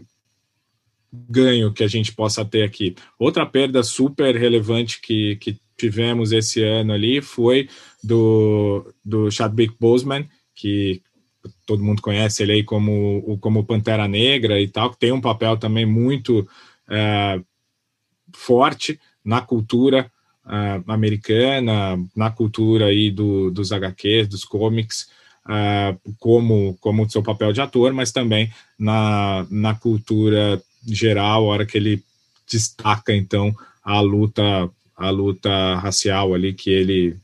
ganho 1.14 1.72
que 1.72 1.82
a 1.82 1.88
gente 1.88 2.12
possa 2.12 2.44
ter 2.44 2.64
aqui. 2.64 2.94
Outra 3.18 3.46
perda 3.46 3.82
super 3.84 4.36
relevante 4.36 5.00
que, 5.00 5.38
que 5.38 5.58
tivemos 5.78 6.34
esse 6.34 6.62
ano 6.62 6.92
ali 6.92 7.22
foi 7.22 7.70
do, 8.04 8.94
do 9.04 9.32
Chadwick 9.32 9.74
Boseman, 9.80 10.28
que 10.54 11.02
todo 11.66 11.84
mundo 11.84 12.02
conhece 12.02 12.44
ele 12.44 12.52
aí 12.52 12.64
como, 12.66 13.38
como 13.40 13.64
Pantera 13.64 14.10
Negra 14.10 14.60
e 14.60 14.68
tal, 14.68 14.92
que 14.92 15.00
tem 15.00 15.14
um 15.14 15.22
papel 15.22 15.56
também 15.56 15.86
muito 15.86 16.46
é, 16.90 17.42
forte 18.34 19.00
na 19.24 19.40
cultura 19.40 20.12
uh, 20.52 20.92
americana, 20.92 21.98
na 22.14 22.30
cultura 22.30 22.88
aí 22.88 23.10
do, 23.10 23.50
dos 23.50 23.72
HQs, 23.72 24.28
dos 24.28 24.44
comics, 24.44 25.10
uh, 25.46 25.98
como, 26.20 26.78
como 26.82 27.10
seu 27.10 27.24
papel 27.24 27.54
de 27.54 27.62
ator, 27.62 27.94
mas 27.94 28.12
também 28.12 28.52
na, 28.78 29.48
na 29.50 29.74
cultura 29.74 30.62
geral, 30.86 31.44
a 31.44 31.54
hora 31.54 31.66
que 31.66 31.78
ele 31.78 32.04
destaca, 32.50 33.16
então, 33.16 33.56
a 33.84 34.02
luta 34.02 34.70
a 35.02 35.10
luta 35.10 35.76
racial 35.78 36.32
ali 36.36 36.54
que 36.54 36.70
ele 36.70 37.18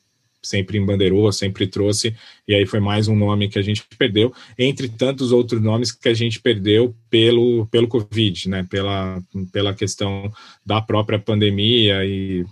sempre 0.48 0.78
embandeirou, 0.78 1.32
sempre 1.32 1.68
trouxe, 1.68 2.16
e 2.48 2.54
aí 2.54 2.66
foi 2.66 2.80
mais 2.80 3.08
um 3.08 3.16
nome 3.16 3.50
que 3.50 3.60
a 3.60 3.62
gente 3.62 3.84
perdeu, 3.98 4.34
entre 4.58 4.88
tantos 4.88 5.32
outros 5.32 5.62
nomes 5.62 5.92
que 5.92 6.10
a 6.10 6.14
gente 6.14 6.40
perdeu 6.40 6.96
pelo, 7.10 7.66
pelo 7.68 7.88
Covid, 7.88 8.50
né, 8.50 8.68
pela, 8.70 9.22
pela 9.52 9.74
questão 9.74 10.32
da 10.66 10.82
própria 10.82 11.20
pandemia 11.20 12.06
e 12.06 12.46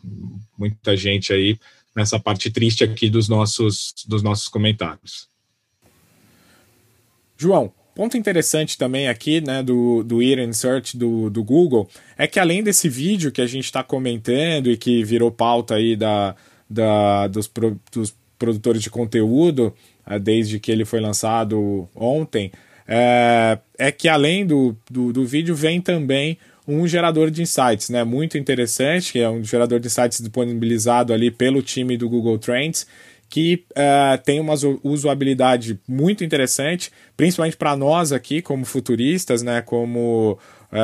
muita 0.57 0.95
gente 0.95 1.33
aí 1.33 1.57
nessa 1.95 2.19
parte 2.19 2.51
triste 2.51 2.83
aqui 2.83 3.09
dos 3.09 3.29
nossos, 3.29 3.93
dos 4.07 4.21
nossos 4.21 4.47
comentários. 4.49 5.27
João, 7.37 7.71
ponto 7.95 8.17
interessante 8.17 8.77
também 8.77 9.07
aqui, 9.07 9.39
né, 9.39 9.63
do, 9.63 10.03
do 10.03 10.21
Ear 10.21 10.53
Search 10.53 10.97
do, 10.97 11.29
do 11.29 11.43
Google, 11.43 11.89
é 12.17 12.27
que 12.27 12.39
além 12.39 12.61
desse 12.61 12.89
vídeo 12.89 13.31
que 13.31 13.41
a 13.41 13.47
gente 13.47 13.65
está 13.65 13.81
comentando 13.81 14.69
e 14.69 14.77
que 14.77 15.03
virou 15.03 15.31
pauta 15.31 15.75
aí 15.75 15.95
da, 15.95 16.35
da, 16.69 17.27
dos, 17.27 17.47
pro, 17.47 17.79
dos 17.91 18.15
produtores 18.37 18.81
de 18.81 18.89
conteúdo, 18.89 19.73
uh, 20.05 20.19
desde 20.19 20.59
que 20.59 20.71
ele 20.71 20.85
foi 20.85 20.99
lançado 20.99 21.87
ontem, 21.95 22.51
é, 22.87 23.57
é 23.77 23.91
que 23.91 24.07
além 24.07 24.45
do, 24.45 24.75
do, 24.89 25.11
do, 25.11 25.25
vídeo 25.25 25.55
vem 25.55 25.81
também 25.81 26.37
um 26.67 26.87
gerador 26.87 27.31
de 27.31 27.41
insights, 27.41 27.89
né? 27.89 28.03
Muito 28.03 28.37
interessante, 28.37 29.11
que 29.11 29.19
é 29.19 29.29
um 29.29 29.43
gerador 29.43 29.79
de 29.79 29.87
insights 29.87 30.19
disponibilizado 30.19 31.13
ali 31.13 31.31
pelo 31.31 31.61
time 31.61 31.97
do 31.97 32.07
Google 32.07 32.37
Trends, 32.37 32.85
que 33.27 33.65
uh, 33.71 34.21
tem 34.23 34.39
uma 34.39 34.53
usabilidade 34.83 35.79
muito 35.87 36.23
interessante, 36.23 36.91
principalmente 37.17 37.57
para 37.57 37.75
nós 37.75 38.11
aqui, 38.11 38.41
como 38.41 38.65
futuristas, 38.65 39.41
né? 39.41 39.61
Como 39.61 40.37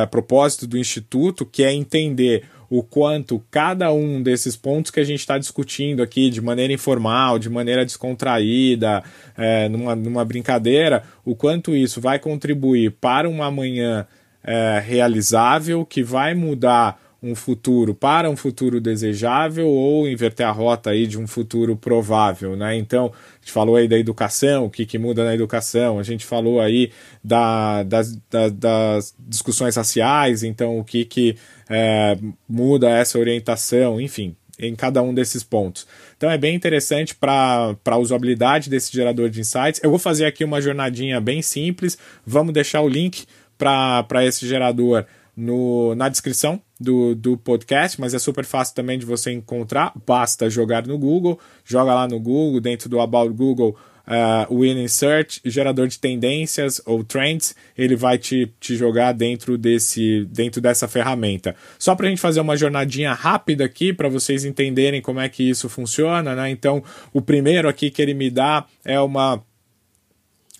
propósito 0.09 0.65
do 0.65 0.77
Instituto, 0.77 1.45
que 1.45 1.63
é 1.63 1.73
entender 1.73 2.43
o 2.71 2.81
quanto 2.81 3.43
cada 3.51 3.91
um 3.91 4.23
desses 4.23 4.55
pontos 4.55 4.91
que 4.91 5.01
a 5.01 5.03
gente 5.03 5.19
está 5.19 5.37
discutindo 5.37 6.01
aqui 6.01 6.29
de 6.29 6.39
maneira 6.39 6.71
informal, 6.71 7.37
de 7.37 7.49
maneira 7.49 7.83
descontraída, 7.83 9.03
é, 9.37 9.67
numa, 9.67 9.93
numa 9.93 10.23
brincadeira, 10.23 11.03
o 11.25 11.35
quanto 11.35 11.75
isso 11.75 11.99
vai 11.99 12.17
contribuir 12.17 12.91
para 12.91 13.27
uma 13.27 13.47
amanhã 13.47 14.07
é, 14.41 14.81
realizável 14.85 15.85
que 15.85 16.01
vai 16.01 16.33
mudar 16.33 16.97
um 17.23 17.35
futuro 17.35 17.93
para 17.93 18.29
um 18.29 18.35
futuro 18.35 18.81
desejável 18.81 19.67
ou 19.67 20.07
inverter 20.07 20.47
a 20.47 20.51
rota 20.51 20.89
aí 20.89 21.05
de 21.05 21.19
um 21.19 21.27
futuro 21.27 21.75
provável, 21.75 22.55
né? 22.55 22.75
Então, 22.75 23.13
a 23.13 23.39
gente 23.39 23.51
falou 23.51 23.75
aí 23.75 23.87
da 23.87 23.97
educação, 23.97 24.65
o 24.65 24.69
que, 24.71 24.87
que 24.87 24.97
muda 24.97 25.23
na 25.23 25.35
educação, 25.35 25.99
a 25.99 26.03
gente 26.03 26.25
falou 26.25 26.59
aí 26.59 26.91
da, 27.23 27.83
das, 27.83 28.15
da, 28.27 28.49
das 28.49 29.15
discussões 29.19 29.75
raciais, 29.75 30.41
então 30.41 30.79
o 30.79 30.83
que, 30.83 31.05
que 31.05 31.35
é, 31.69 32.17
muda 32.49 32.89
essa 32.89 33.19
orientação, 33.19 34.01
enfim, 34.01 34.35
em 34.57 34.75
cada 34.75 35.03
um 35.03 35.13
desses 35.13 35.43
pontos. 35.43 35.85
Então 36.17 36.29
é 36.29 36.39
bem 36.39 36.55
interessante 36.55 37.13
para 37.13 37.75
a 37.85 37.97
usabilidade 37.97 38.67
desse 38.67 38.91
gerador 38.91 39.29
de 39.29 39.41
insights. 39.41 39.79
Eu 39.83 39.91
vou 39.91 39.99
fazer 39.99 40.25
aqui 40.25 40.43
uma 40.43 40.59
jornadinha 40.59 41.21
bem 41.21 41.43
simples, 41.43 41.99
vamos 42.25 42.51
deixar 42.51 42.81
o 42.81 42.89
link 42.89 43.25
para 43.59 44.25
esse 44.25 44.47
gerador 44.47 45.05
no, 45.37 45.93
na 45.93 46.09
descrição 46.09 46.59
do, 46.81 47.15
do 47.15 47.37
podcast, 47.37 47.99
mas 47.99 48.13
é 48.13 48.19
super 48.19 48.43
fácil 48.43 48.75
também 48.75 48.97
de 48.97 49.05
você 49.05 49.31
encontrar. 49.31 49.93
Basta 50.05 50.49
jogar 50.49 50.85
no 50.85 50.97
Google, 50.97 51.39
joga 51.63 51.93
lá 51.93 52.07
no 52.07 52.19
Google, 52.19 52.59
dentro 52.59 52.89
do 52.89 52.99
About 52.99 53.33
Google, 53.33 53.77
uh, 54.07 54.53
o 54.53 54.59
Winning 54.61 54.87
Search, 54.87 55.41
gerador 55.45 55.87
de 55.87 55.99
tendências 55.99 56.81
ou 56.85 57.03
trends, 57.03 57.55
ele 57.77 57.95
vai 57.95 58.17
te, 58.17 58.51
te 58.59 58.75
jogar 58.75 59.13
dentro, 59.13 59.57
desse, 59.57 60.25
dentro 60.31 60.61
dessa 60.61 60.87
ferramenta. 60.87 61.55
Só 61.79 61.95
para 61.95 62.07
a 62.07 62.09
gente 62.09 62.21
fazer 62.21 62.41
uma 62.41 62.57
jornadinha 62.57 63.13
rápida 63.13 63.65
aqui 63.65 63.93
para 63.93 64.09
vocês 64.09 64.45
entenderem 64.45 65.01
como 65.01 65.19
é 65.19 65.29
que 65.29 65.49
isso 65.49 65.69
funciona, 65.69 66.35
né? 66.35 66.49
Então, 66.49 66.83
o 67.13 67.21
primeiro 67.21 67.69
aqui 67.69 67.89
que 67.89 68.01
ele 68.01 68.13
me 68.13 68.29
dá 68.29 68.65
é 68.83 68.99
uma 68.99 69.41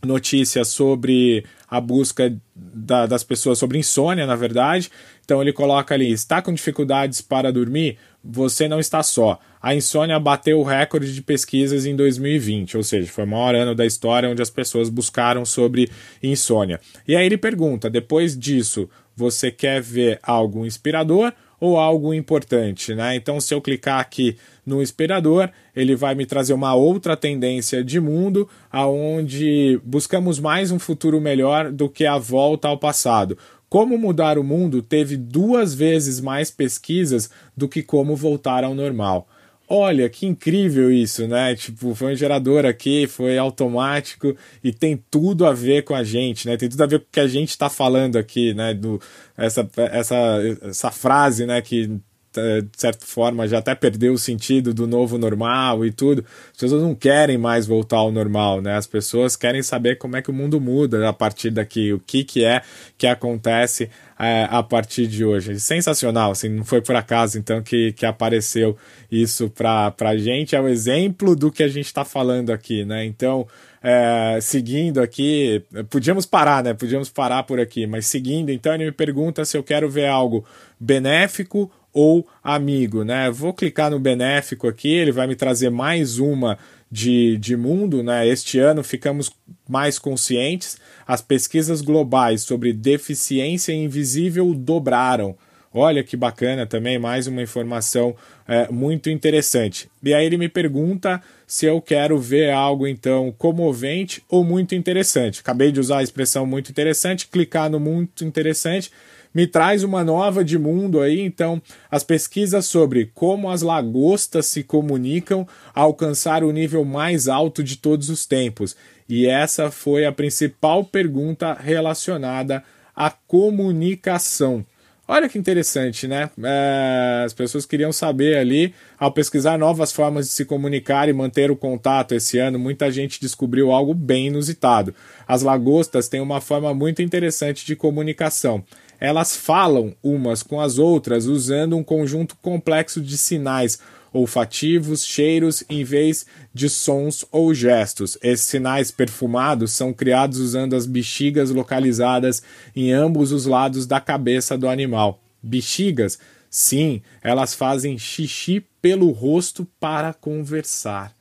notícia 0.03 0.63
sobre 0.63 1.45
a 1.71 1.79
busca 1.79 2.37
da, 2.53 3.05
das 3.05 3.23
pessoas 3.23 3.57
sobre 3.57 3.77
insônia, 3.79 4.27
na 4.27 4.35
verdade. 4.35 4.91
Então 5.23 5.41
ele 5.41 5.53
coloca 5.53 5.95
ali: 5.95 6.11
está 6.11 6.41
com 6.41 6.53
dificuldades 6.53 7.21
para 7.21 7.49
dormir? 7.49 7.97
Você 8.21 8.67
não 8.67 8.77
está 8.77 9.01
só. 9.01 9.39
A 9.61 9.73
insônia 9.73 10.19
bateu 10.19 10.59
o 10.59 10.63
recorde 10.63 11.13
de 11.13 11.21
pesquisas 11.21 11.85
em 11.85 11.95
2020, 11.95 12.75
ou 12.75 12.83
seja, 12.83 13.09
foi 13.09 13.23
o 13.23 13.27
maior 13.27 13.55
ano 13.55 13.73
da 13.73 13.85
história 13.85 14.29
onde 14.29 14.41
as 14.41 14.49
pessoas 14.49 14.89
buscaram 14.89 15.45
sobre 15.45 15.89
insônia. 16.21 16.81
E 17.07 17.15
aí 17.15 17.25
ele 17.25 17.37
pergunta: 17.37 17.89
depois 17.89 18.37
disso, 18.37 18.89
você 19.15 19.49
quer 19.49 19.81
ver 19.81 20.19
algo 20.21 20.65
inspirador 20.65 21.31
ou 21.61 21.77
algo 21.77 22.11
importante, 22.11 22.95
né? 22.95 23.15
Então, 23.15 23.39
se 23.39 23.53
eu 23.53 23.61
clicar 23.61 23.99
aqui 23.99 24.35
no 24.65 24.81
inspirador, 24.81 25.47
ele 25.75 25.95
vai 25.95 26.15
me 26.15 26.25
trazer 26.25 26.53
uma 26.53 26.73
outra 26.73 27.15
tendência 27.15 27.83
de 27.83 27.99
mundo, 27.99 28.49
aonde 28.71 29.79
buscamos 29.83 30.39
mais 30.39 30.71
um 30.71 30.79
futuro 30.79 31.21
melhor 31.21 31.71
do 31.71 31.87
que 31.87 32.03
a 32.03 32.17
volta 32.17 32.67
ao 32.67 32.79
passado. 32.79 33.37
Como 33.69 33.95
mudar 33.95 34.39
o 34.39 34.43
mundo 34.43 34.81
teve 34.81 35.15
duas 35.15 35.73
vezes 35.73 36.19
mais 36.19 36.49
pesquisas 36.49 37.29
do 37.55 37.69
que 37.69 37.83
como 37.83 38.15
voltar 38.15 38.63
ao 38.63 38.73
normal. 38.73 39.27
Olha, 39.73 40.09
que 40.09 40.25
incrível 40.25 40.91
isso, 40.91 41.25
né? 41.29 41.55
Tipo, 41.55 41.95
foi 41.95 42.11
um 42.11 42.15
gerador 42.15 42.65
aqui, 42.65 43.07
foi 43.07 43.37
automático 43.37 44.35
e 44.61 44.73
tem 44.73 45.01
tudo 45.09 45.45
a 45.45 45.53
ver 45.53 45.85
com 45.85 45.95
a 45.95 46.03
gente, 46.03 46.45
né? 46.45 46.57
Tem 46.57 46.67
tudo 46.67 46.81
a 46.83 46.85
ver 46.85 46.99
com 46.99 47.05
o 47.05 47.09
que 47.09 47.21
a 47.21 47.27
gente 47.27 47.51
está 47.51 47.69
falando 47.69 48.17
aqui, 48.17 48.53
né? 48.53 48.73
Do, 48.73 48.99
essa, 49.37 49.65
essa, 49.77 50.41
essa 50.63 50.91
frase, 50.91 51.45
né? 51.45 51.61
Que 51.61 51.89
de 52.33 52.79
certa 52.79 53.05
forma 53.05 53.47
já 53.47 53.57
até 53.59 53.75
perdeu 53.75 54.13
o 54.13 54.17
sentido 54.17 54.73
do 54.73 54.87
novo 54.87 55.17
normal 55.17 55.85
e 55.85 55.91
tudo. 55.91 56.25
As 56.51 56.57
pessoas 56.57 56.81
não 56.81 56.95
querem 56.95 57.37
mais 57.37 57.67
voltar 57.67 57.97
ao 57.97 58.11
normal, 58.11 58.61
né? 58.61 58.75
As 58.75 58.87
pessoas 58.87 59.35
querem 59.35 59.61
saber 59.61 59.97
como 59.97 60.15
é 60.15 60.21
que 60.21 60.29
o 60.29 60.33
mundo 60.33 60.59
muda 60.59 61.07
a 61.07 61.13
partir 61.13 61.51
daqui, 61.51 61.91
o 61.93 61.99
que 61.99 62.23
que 62.23 62.43
é 62.45 62.61
que 62.97 63.07
acontece 63.07 63.89
é, 64.17 64.47
a 64.51 64.61
partir 64.61 65.07
de 65.07 65.25
hoje. 65.25 65.59
Sensacional, 65.59 66.31
assim, 66.31 66.47
não 66.47 66.63
foi 66.63 66.79
por 66.79 66.95
acaso 66.95 67.39
então 67.39 67.61
que, 67.63 67.91
que 67.93 68.05
apareceu 68.05 68.77
isso 69.11 69.49
para 69.49 69.93
a 69.99 70.17
gente, 70.17 70.55
é 70.55 70.61
o 70.61 70.67
exemplo 70.67 71.35
do 71.35 71.51
que 71.51 71.63
a 71.63 71.67
gente 71.67 71.87
está 71.87 72.05
falando 72.05 72.51
aqui, 72.51 72.85
né? 72.85 73.03
Então, 73.03 73.47
é, 73.81 74.37
seguindo 74.39 75.01
aqui, 75.01 75.63
podíamos 75.89 76.27
parar, 76.27 76.63
né? 76.63 76.73
Podíamos 76.73 77.09
parar 77.09 77.43
por 77.43 77.59
aqui, 77.59 77.87
mas 77.87 78.05
seguindo, 78.05 78.51
então 78.51 78.73
ele 78.75 78.85
me 78.85 78.91
pergunta 78.91 79.43
se 79.43 79.57
eu 79.57 79.63
quero 79.63 79.89
ver 79.89 80.07
algo 80.07 80.45
benéfico 80.79 81.71
ou 81.93 82.27
amigo, 82.43 83.03
né? 83.03 83.29
Vou 83.29 83.53
clicar 83.53 83.91
no 83.91 83.99
benéfico 83.99 84.67
aqui, 84.67 84.89
ele 84.89 85.11
vai 85.11 85.27
me 85.27 85.35
trazer 85.35 85.69
mais 85.69 86.19
uma 86.19 86.57
de, 86.91 87.37
de 87.37 87.55
mundo, 87.55 88.03
né? 88.03 88.27
Este 88.27 88.59
ano 88.59 88.83
ficamos 88.83 89.31
mais 89.67 89.97
conscientes. 89.97 90.77
As 91.07 91.21
pesquisas 91.21 91.81
globais 91.81 92.41
sobre 92.41 92.73
deficiência 92.73 93.73
invisível 93.73 94.53
dobraram. 94.53 95.35
Olha 95.73 96.03
que 96.03 96.17
bacana 96.17 96.65
também, 96.65 96.99
mais 96.99 97.27
uma 97.27 97.41
informação 97.41 98.13
é, 98.45 98.69
muito 98.69 99.09
interessante. 99.09 99.89
E 100.03 100.13
aí 100.13 100.25
ele 100.25 100.35
me 100.35 100.49
pergunta 100.49 101.21
se 101.47 101.65
eu 101.65 101.81
quero 101.81 102.17
ver 102.17 102.51
algo 102.51 102.85
então 102.85 103.33
comovente 103.37 104.21
ou 104.27 104.43
muito 104.43 104.75
interessante. 104.75 105.39
Acabei 105.39 105.71
de 105.71 105.79
usar 105.79 105.99
a 105.99 106.03
expressão 106.03 106.45
muito 106.45 106.69
interessante, 106.69 107.27
clicar 107.27 107.69
no 107.69 107.79
muito 107.79 108.25
interessante 108.25 108.91
me 109.33 109.47
traz 109.47 109.83
uma 109.83 110.03
nova 110.03 110.43
de 110.43 110.57
mundo 110.57 111.01
aí. 111.01 111.19
Então, 111.19 111.61
as 111.89 112.03
pesquisas 112.03 112.65
sobre 112.65 113.11
como 113.13 113.49
as 113.49 113.61
lagostas 113.61 114.45
se 114.47 114.63
comunicam 114.63 115.47
a 115.73 115.81
alcançar 115.81 116.43
o 116.43 116.51
nível 116.51 116.83
mais 116.83 117.27
alto 117.27 117.63
de 117.63 117.77
todos 117.77 118.09
os 118.09 118.25
tempos. 118.25 118.75
E 119.07 119.27
essa 119.27 119.69
foi 119.69 120.05
a 120.05 120.11
principal 120.11 120.85
pergunta 120.85 121.53
relacionada 121.53 122.63
à 122.95 123.09
comunicação. 123.09 124.65
Olha 125.07 125.27
que 125.27 125.37
interessante, 125.37 126.07
né? 126.07 126.29
É, 126.41 127.23
as 127.25 127.33
pessoas 127.33 127.65
queriam 127.65 127.91
saber 127.91 128.37
ali, 128.37 128.73
ao 128.97 129.11
pesquisar 129.11 129.57
novas 129.57 129.91
formas 129.91 130.27
de 130.27 130.31
se 130.31 130.45
comunicar 130.45 131.09
e 131.09 131.13
manter 131.13 131.51
o 131.51 131.55
contato 131.57 132.15
esse 132.15 132.37
ano, 132.37 132.57
muita 132.57 132.89
gente 132.89 133.19
descobriu 133.19 133.73
algo 133.73 133.93
bem 133.93 134.27
inusitado. 134.27 134.95
As 135.27 135.41
lagostas 135.41 136.07
têm 136.07 136.21
uma 136.21 136.39
forma 136.39 136.73
muito 136.73 137.01
interessante 137.01 137.65
de 137.65 137.75
comunicação 137.75 138.63
elas 139.01 139.35
falam 139.35 139.95
umas 140.03 140.43
com 140.43 140.61
as 140.61 140.77
outras 140.77 141.25
usando 141.25 141.75
um 141.75 141.83
conjunto 141.83 142.37
complexo 142.39 143.01
de 143.01 143.17
sinais 143.17 143.79
olfativos, 144.13 145.03
cheiros, 145.03 145.63
em 145.67 145.83
vez 145.83 146.25
de 146.53 146.69
sons 146.69 147.25
ou 147.31 147.51
gestos. 147.51 148.15
Esses 148.21 148.45
sinais 148.45 148.91
perfumados 148.91 149.71
são 149.71 149.91
criados 149.91 150.37
usando 150.37 150.75
as 150.75 150.85
bexigas 150.85 151.49
localizadas 151.49 152.43
em 152.75 152.91
ambos 152.91 153.31
os 153.31 153.47
lados 153.47 153.87
da 153.87 153.99
cabeça 153.99 154.55
do 154.55 154.69
animal. 154.69 155.19
Bexigas? 155.41 156.19
Sim, 156.47 157.01
elas 157.23 157.55
fazem 157.55 157.97
xixi 157.97 158.63
pelo 158.81 159.09
rosto 159.09 159.65
para 159.79 160.13
conversar. 160.13 161.15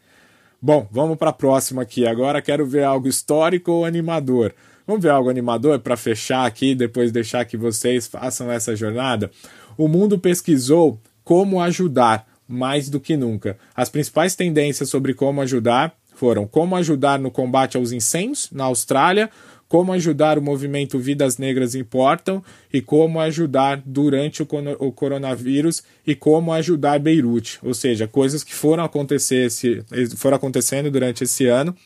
Bom, 0.60 0.86
vamos 0.90 1.16
para 1.16 1.30
a 1.30 1.32
próxima 1.32 1.80
aqui. 1.80 2.06
Agora 2.06 2.42
quero 2.42 2.66
ver 2.66 2.84
algo 2.84 3.08
histórico 3.08 3.72
ou 3.72 3.84
animador. 3.86 4.52
Vamos 4.90 5.04
ver 5.04 5.10
algo 5.10 5.30
animador 5.30 5.78
para 5.78 5.96
fechar 5.96 6.44
aqui, 6.44 6.74
depois 6.74 7.12
deixar 7.12 7.44
que 7.44 7.56
vocês 7.56 8.08
façam 8.08 8.50
essa 8.50 8.74
jornada? 8.74 9.30
O 9.78 9.86
mundo 9.86 10.18
pesquisou 10.18 11.00
como 11.22 11.60
ajudar 11.60 12.26
mais 12.48 12.88
do 12.90 12.98
que 12.98 13.16
nunca. 13.16 13.56
As 13.72 13.88
principais 13.88 14.34
tendências 14.34 14.88
sobre 14.88 15.14
como 15.14 15.40
ajudar 15.42 15.94
foram 16.16 16.44
como 16.44 16.74
ajudar 16.74 17.20
no 17.20 17.30
combate 17.30 17.76
aos 17.76 17.92
incêndios 17.92 18.48
na 18.50 18.64
Austrália, 18.64 19.30
como 19.68 19.92
ajudar 19.92 20.36
o 20.36 20.42
movimento 20.42 20.98
Vidas 20.98 21.38
Negras 21.38 21.76
Importam 21.76 22.42
e 22.72 22.82
como 22.82 23.20
ajudar 23.20 23.80
durante 23.86 24.42
o 24.42 24.90
coronavírus 24.90 25.84
e 26.04 26.16
como 26.16 26.52
ajudar 26.52 26.98
Beirute, 26.98 27.60
ou 27.62 27.74
seja, 27.74 28.08
coisas 28.08 28.42
que 28.42 28.52
foram 28.52 28.82
acontecer 28.82 29.46
esse, 29.46 29.84
foram 30.16 30.36
acontecendo 30.36 30.90
durante 30.90 31.22
esse 31.22 31.46
ano 31.46 31.76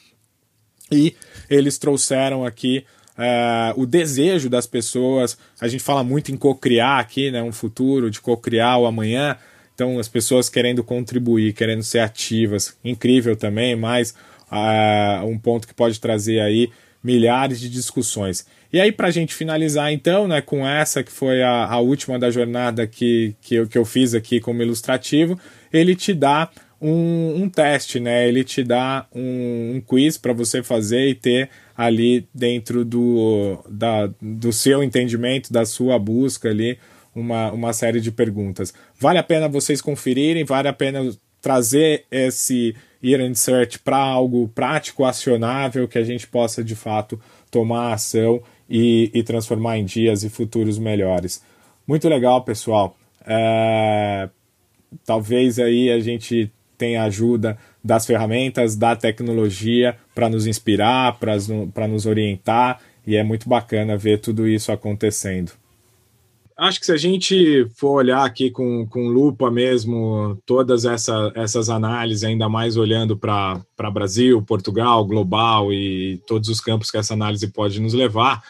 e 0.91 1.15
eles 1.49 1.79
trouxeram 1.79 2.45
aqui 2.45 2.85
uh, 3.19 3.81
o 3.81 3.87
desejo 3.87 4.49
das 4.49 4.67
pessoas. 4.67 5.37
A 5.61 5.69
gente 5.69 5.83
fala 5.83 6.05
muito 6.05 6.33
em 6.33 6.37
cocriar 6.37 7.01
aqui, 7.01 7.31
né, 7.31 7.43
um 7.43 7.53
futuro 7.53 8.11
de 8.11 8.21
cocriar 8.21 8.79
o 8.79 8.87
amanhã. 8.87 9.37
Então, 9.75 9.99
as 9.99 10.09
pessoas 10.09 10.49
querendo 10.49 10.85
contribuir, 10.85 11.53
querendo 11.53 11.83
ser 11.83 11.99
ativas, 11.99 12.77
incrível 12.85 13.35
também, 13.35 13.75
mas 13.75 14.15
uh, 14.51 15.27
um 15.27 15.39
ponto 15.39 15.67
que 15.67 15.75
pode 15.75 16.01
trazer 16.01 16.41
aí 16.41 16.71
milhares 17.03 17.61
de 17.61 17.69
discussões. 17.69 18.47
E 18.73 18.81
aí, 18.81 18.91
para 18.91 19.09
a 19.09 19.11
gente 19.11 19.35
finalizar, 19.35 19.93
então, 19.93 20.27
né, 20.27 20.41
com 20.41 20.67
essa 20.67 21.03
que 21.03 21.13
foi 21.13 21.43
a, 21.43 21.67
a 21.67 21.79
última 21.79 22.19
da 22.19 22.31
jornada 22.31 22.87
que, 22.87 23.37
que, 23.41 23.57
eu, 23.57 23.69
que 23.69 23.79
eu 23.79 23.85
fiz 23.85 24.15
aqui 24.15 24.41
como 24.41 24.63
ilustrativo, 24.63 25.39
ele 25.73 25.95
te 25.95 26.15
dá 26.15 26.49
um, 26.85 27.45
um 27.45 27.49
teste, 27.49 27.99
né? 27.99 28.29
Ele 28.29 28.45
te 28.45 28.63
dá 28.63 29.07
um, 29.15 29.77
um 29.77 29.81
quiz 29.81 30.19
para 30.19 30.35
você 30.35 30.63
fazer 30.63 31.09
e 31.09 31.15
ter 31.15 31.49
ali 31.75 32.29
dentro 32.35 32.85
do, 32.85 33.59
da, 33.71 34.11
do 34.21 34.53
seu 34.53 34.83
entendimento, 34.83 35.51
da 35.51 35.65
sua 35.65 35.99
busca 35.99 36.51
ali, 36.51 36.79
uma, 37.15 37.51
uma 37.53 37.73
série 37.73 38.03
de 38.03 38.13
perguntas. 38.13 38.75
Vale 39.01 39.19
a 39.19 39.23
pena 39.23 39.49
vocês 39.49 39.81
conferirem, 39.81 40.45
vale 40.45 40.69
a 40.69 40.75
pena 40.75 41.11
trazer 41.41 42.05
esse 42.11 42.77
Year 43.03 43.23
in 43.23 43.35
Search 43.35 43.79
para 43.79 43.97
algo 43.97 44.47
prático, 44.49 45.05
acionável, 45.05 45.89
que 45.89 45.99
a 45.99 46.05
gente 46.05 46.27
possa 46.27 46.63
de 46.63 46.77
fato 46.77 47.19
tomar 47.51 47.95
ação 47.95 48.43
e, 48.69 49.11
e 49.15 49.23
transformar 49.23 49.79
em 49.79 49.87
dias 49.87 50.23
e 50.23 50.29
futuros 50.29 50.79
melhores. 50.79 51.43
Muito 51.87 52.09
legal, 52.11 52.45
pessoal. 52.45 52.95
É, 53.27 54.29
talvez 55.07 55.59
aí 55.59 55.91
a 55.91 55.99
gente 55.99 56.53
tem 56.77 56.97
a 56.97 57.05
ajuda 57.05 57.59
das 57.83 58.07
ferramentas, 58.07 58.77
da 58.77 58.97
tecnologia 58.97 59.97
para 60.15 60.29
nos 60.29 60.47
inspirar, 60.47 61.19
para 61.19 61.89
nos 61.89 62.07
orientar, 62.07 62.81
e 63.07 63.17
é 63.17 63.23
muito 63.23 63.49
bacana 63.49 63.97
ver 63.97 64.19
tudo 64.19 64.49
isso 64.49 64.73
acontecendo. 64.73 65.53
Acho 66.57 66.79
que 66.79 66.87
se 66.87 66.93
a 66.93 66.97
gente 66.97 67.67
for 67.75 67.97
olhar 67.97 68.25
aqui 68.25 68.49
com, 68.49 68.87
com 68.87 69.09
lupa 69.09 69.51
mesmo, 69.51 70.41
todas 70.47 70.85
essa, 70.85 71.33
essas 71.35 71.69
análises, 71.69 72.23
ainda 72.23 72.49
mais 72.49 72.77
olhando 72.77 73.17
para 73.17 73.91
Brasil, 73.93 74.41
Portugal, 74.41 75.05
global 75.05 75.73
e 75.73 76.23
todos 76.29 76.49
os 76.49 76.61
campos 76.61 76.93
que 76.93 76.97
essa 76.97 77.13
análise 77.13 77.49
pode 77.49 77.81
nos 77.81 77.93
levar, 77.93 78.41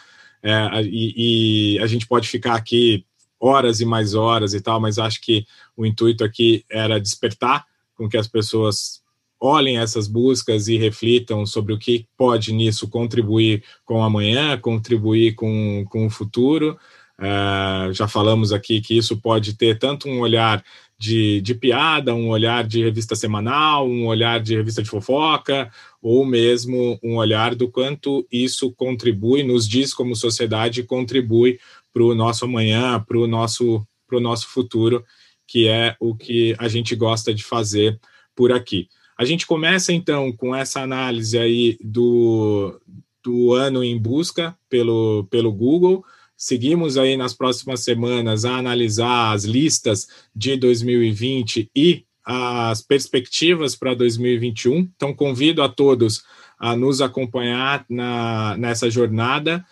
é, 0.42 0.82
e, 0.82 1.76
e 1.76 1.78
a 1.78 1.86
gente 1.86 2.06
pode 2.06 2.28
ficar 2.28 2.54
aqui 2.54 3.06
horas 3.40 3.80
e 3.80 3.86
mais 3.86 4.14
horas 4.14 4.52
e 4.52 4.60
tal, 4.60 4.78
mas 4.78 4.98
acho 4.98 5.20
que 5.22 5.46
o 5.74 5.86
intuito 5.86 6.22
aqui 6.22 6.62
era 6.70 7.00
despertar 7.00 7.64
com 7.96 8.08
que 8.08 8.16
as 8.16 8.26
pessoas 8.26 9.02
olhem 9.40 9.78
essas 9.78 10.08
buscas 10.08 10.68
e 10.68 10.76
reflitam 10.76 11.44
sobre 11.44 11.72
o 11.72 11.78
que 11.78 12.06
pode 12.16 12.52
nisso 12.52 12.88
contribuir 12.88 13.62
com 13.84 14.02
amanhã, 14.02 14.58
contribuir 14.58 15.34
com, 15.34 15.84
com 15.90 16.06
o 16.06 16.10
futuro. 16.10 16.78
Uh, 17.18 17.92
já 17.92 18.08
falamos 18.08 18.52
aqui 18.52 18.80
que 18.80 18.96
isso 18.96 19.20
pode 19.20 19.54
ter 19.54 19.78
tanto 19.78 20.08
um 20.08 20.20
olhar 20.20 20.64
de, 20.98 21.40
de 21.42 21.54
piada, 21.54 22.14
um 22.14 22.28
olhar 22.28 22.64
de 22.64 22.82
revista 22.82 23.14
semanal, 23.14 23.88
um 23.88 24.06
olhar 24.06 24.40
de 24.40 24.56
revista 24.56 24.82
de 24.82 24.88
fofoca, 24.88 25.70
ou 26.00 26.24
mesmo 26.24 26.98
um 27.02 27.16
olhar 27.16 27.54
do 27.54 27.68
quanto 27.68 28.26
isso 28.32 28.72
contribui, 28.72 29.42
nos 29.42 29.68
diz 29.68 29.92
como 29.92 30.16
sociedade, 30.16 30.82
contribui 30.82 31.58
para 31.92 32.02
o 32.02 32.14
nosso 32.14 32.44
amanhã, 32.44 32.98
para 33.06 33.18
o 33.18 33.26
nosso, 33.26 33.86
nosso 34.10 34.48
futuro, 34.48 35.04
que 35.46 35.68
é 35.68 35.96
o 36.00 36.14
que 36.14 36.54
a 36.58 36.68
gente 36.68 36.94
gosta 36.94 37.34
de 37.34 37.44
fazer 37.44 37.98
por 38.34 38.52
aqui. 38.52 38.88
A 39.16 39.24
gente 39.24 39.46
começa 39.46 39.92
então 39.92 40.32
com 40.32 40.54
essa 40.54 40.80
análise 40.80 41.38
aí 41.38 41.78
do, 41.80 42.80
do 43.22 43.52
ano 43.52 43.84
em 43.84 43.98
busca 43.98 44.56
pelo, 44.68 45.24
pelo 45.30 45.52
Google. 45.52 46.04
Seguimos 46.36 46.98
aí 46.98 47.16
nas 47.16 47.32
próximas 47.32 47.80
semanas 47.80 48.44
a 48.44 48.56
analisar 48.56 49.32
as 49.32 49.44
listas 49.44 50.08
de 50.34 50.56
2020 50.56 51.70
e 51.74 52.04
as 52.24 52.82
perspectivas 52.82 53.76
para 53.76 53.94
2021. 53.94 54.78
Então, 54.96 55.14
convido 55.14 55.62
a 55.62 55.68
todos 55.68 56.24
a 56.58 56.74
nos 56.74 57.00
acompanhar 57.00 57.84
na, 57.88 58.56
nessa 58.56 58.90
jornada, 58.90 59.64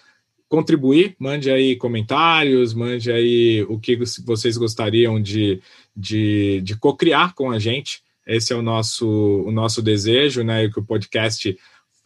contribuir, 0.52 1.16
mande 1.18 1.50
aí 1.50 1.76
comentários, 1.76 2.74
mande 2.74 3.10
aí 3.10 3.62
o 3.70 3.78
que 3.78 3.98
vocês 4.22 4.54
gostariam 4.58 5.18
de, 5.18 5.62
de, 5.96 6.60
de 6.60 6.76
co-criar 6.76 7.34
com 7.34 7.50
a 7.50 7.58
gente. 7.58 8.02
Esse 8.26 8.52
é 8.52 8.56
o 8.56 8.60
nosso, 8.60 9.08
o 9.08 9.50
nosso 9.50 9.80
desejo, 9.80 10.44
né? 10.44 10.68
Que 10.68 10.78
o 10.78 10.84
podcast 10.84 11.56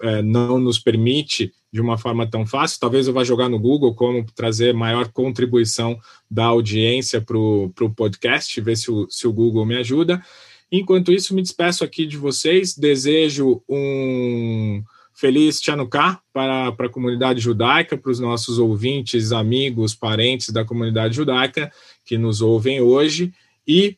é, 0.01 0.23
não 0.23 0.61
nos 0.61 0.79
permite 0.79 1.53
de 1.73 1.81
uma 1.81 1.99
forma 1.99 2.25
tão 2.25 2.47
fácil. 2.47 2.79
Talvez 2.79 3.09
eu 3.09 3.13
vá 3.13 3.25
jogar 3.25 3.49
no 3.49 3.59
Google 3.59 3.97
como 3.97 4.25
trazer 4.33 4.73
maior 4.73 5.09
contribuição 5.09 5.99
da 6.31 6.45
audiência 6.45 7.21
para 7.21 7.37
o 7.37 7.95
podcast, 7.97 8.61
ver 8.61 8.77
se 8.77 8.93
o, 8.93 9.11
se 9.11 9.27
o 9.27 9.33
Google 9.33 9.67
me 9.67 9.77
ajuda. 9.77 10.23
Enquanto 10.71 11.11
isso, 11.11 11.35
me 11.35 11.43
despeço 11.43 11.83
aqui 11.83 12.07
de 12.07 12.17
vocês. 12.17 12.77
Desejo 12.77 13.61
um 13.69 14.85
feliz 15.17 15.61
Chanukah 15.63 16.21
para, 16.31 16.71
para 16.73 16.87
a 16.87 16.91
comunidade 16.91 17.41
judaica, 17.41 17.97
para 17.97 18.11
os 18.13 18.21
nossos 18.21 18.59
ouvintes, 18.59 19.33
amigos, 19.33 19.95
parentes 19.95 20.51
da 20.51 20.63
comunidade 20.63 21.17
judaica 21.17 21.73
que 22.05 22.19
nos 22.19 22.43
ouvem 22.43 22.83
hoje. 22.83 23.33
E 23.67 23.97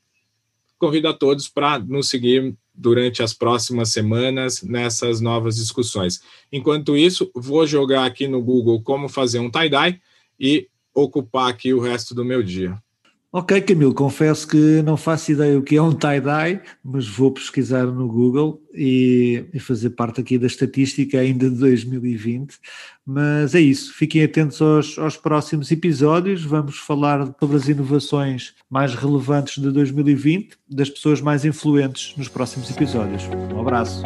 convido 0.79 1.09
a 1.09 1.13
todos 1.13 1.49
para 1.49 1.81
nos 1.81 2.09
seguir 2.09 2.55
durante 2.73 3.21
as 3.21 3.35
próximas 3.35 3.91
semanas 3.91 4.63
nessas 4.63 5.21
novas 5.21 5.57
discussões. 5.57 6.23
Enquanto 6.53 6.97
isso, 6.97 7.29
vou 7.35 7.67
jogar 7.67 8.07
aqui 8.07 8.29
no 8.29 8.41
Google 8.41 8.81
como 8.81 9.09
fazer 9.09 9.41
um 9.41 9.51
tie-dye 9.51 10.01
e 10.39 10.69
ocupar 10.95 11.51
aqui 11.51 11.75
o 11.75 11.81
resto 11.81 12.15
do 12.15 12.25
meu 12.25 12.45
dia. 12.45 12.81
Ok, 13.31 13.61
Camilo, 13.61 13.93
confesso 13.93 14.49
que 14.49 14.81
não 14.81 14.97
faço 14.97 15.33
ideia 15.33 15.59
o 15.59 15.63
que 15.63 15.77
é 15.77 15.83
um 15.83 15.93
tie-dye, 15.93 16.63
mas 16.83 17.07
vou 17.07 17.31
pesquisar 17.31 17.85
no 17.85 18.09
Google 18.09 18.63
e, 18.75 19.45
e, 19.53 19.61
fazer 19.61 19.91
parte 19.91 20.19
aqui 20.19 20.39
da 20.39 20.47
estatística 20.47 21.19
ainda 21.19 21.51
de 21.51 21.57
2020. 21.57 22.57
Mas 23.05 23.55
é 23.55 23.61
isso, 23.61 23.93
fiquem 23.93 24.25
atentos 24.25 24.63
aos, 24.63 24.99
aos 24.99 25.17
próximos 25.19 25.71
episódios. 25.71 26.43
Vamos 26.43 26.79
falar 26.79 27.35
sobre 27.39 27.57
as 27.59 27.69
inovações 27.69 28.55
mais 28.71 28.95
relevantes 28.95 29.63
de 29.63 29.71
2020, 29.73 30.57
das 30.67 30.89
pessoas 30.89 31.21
mais 31.21 31.45
influentes 31.45 32.15
nos 32.17 32.29
próximos 32.29 32.71
episódios. 32.71 33.25
Um 33.55 33.61
abraço. 33.61 34.03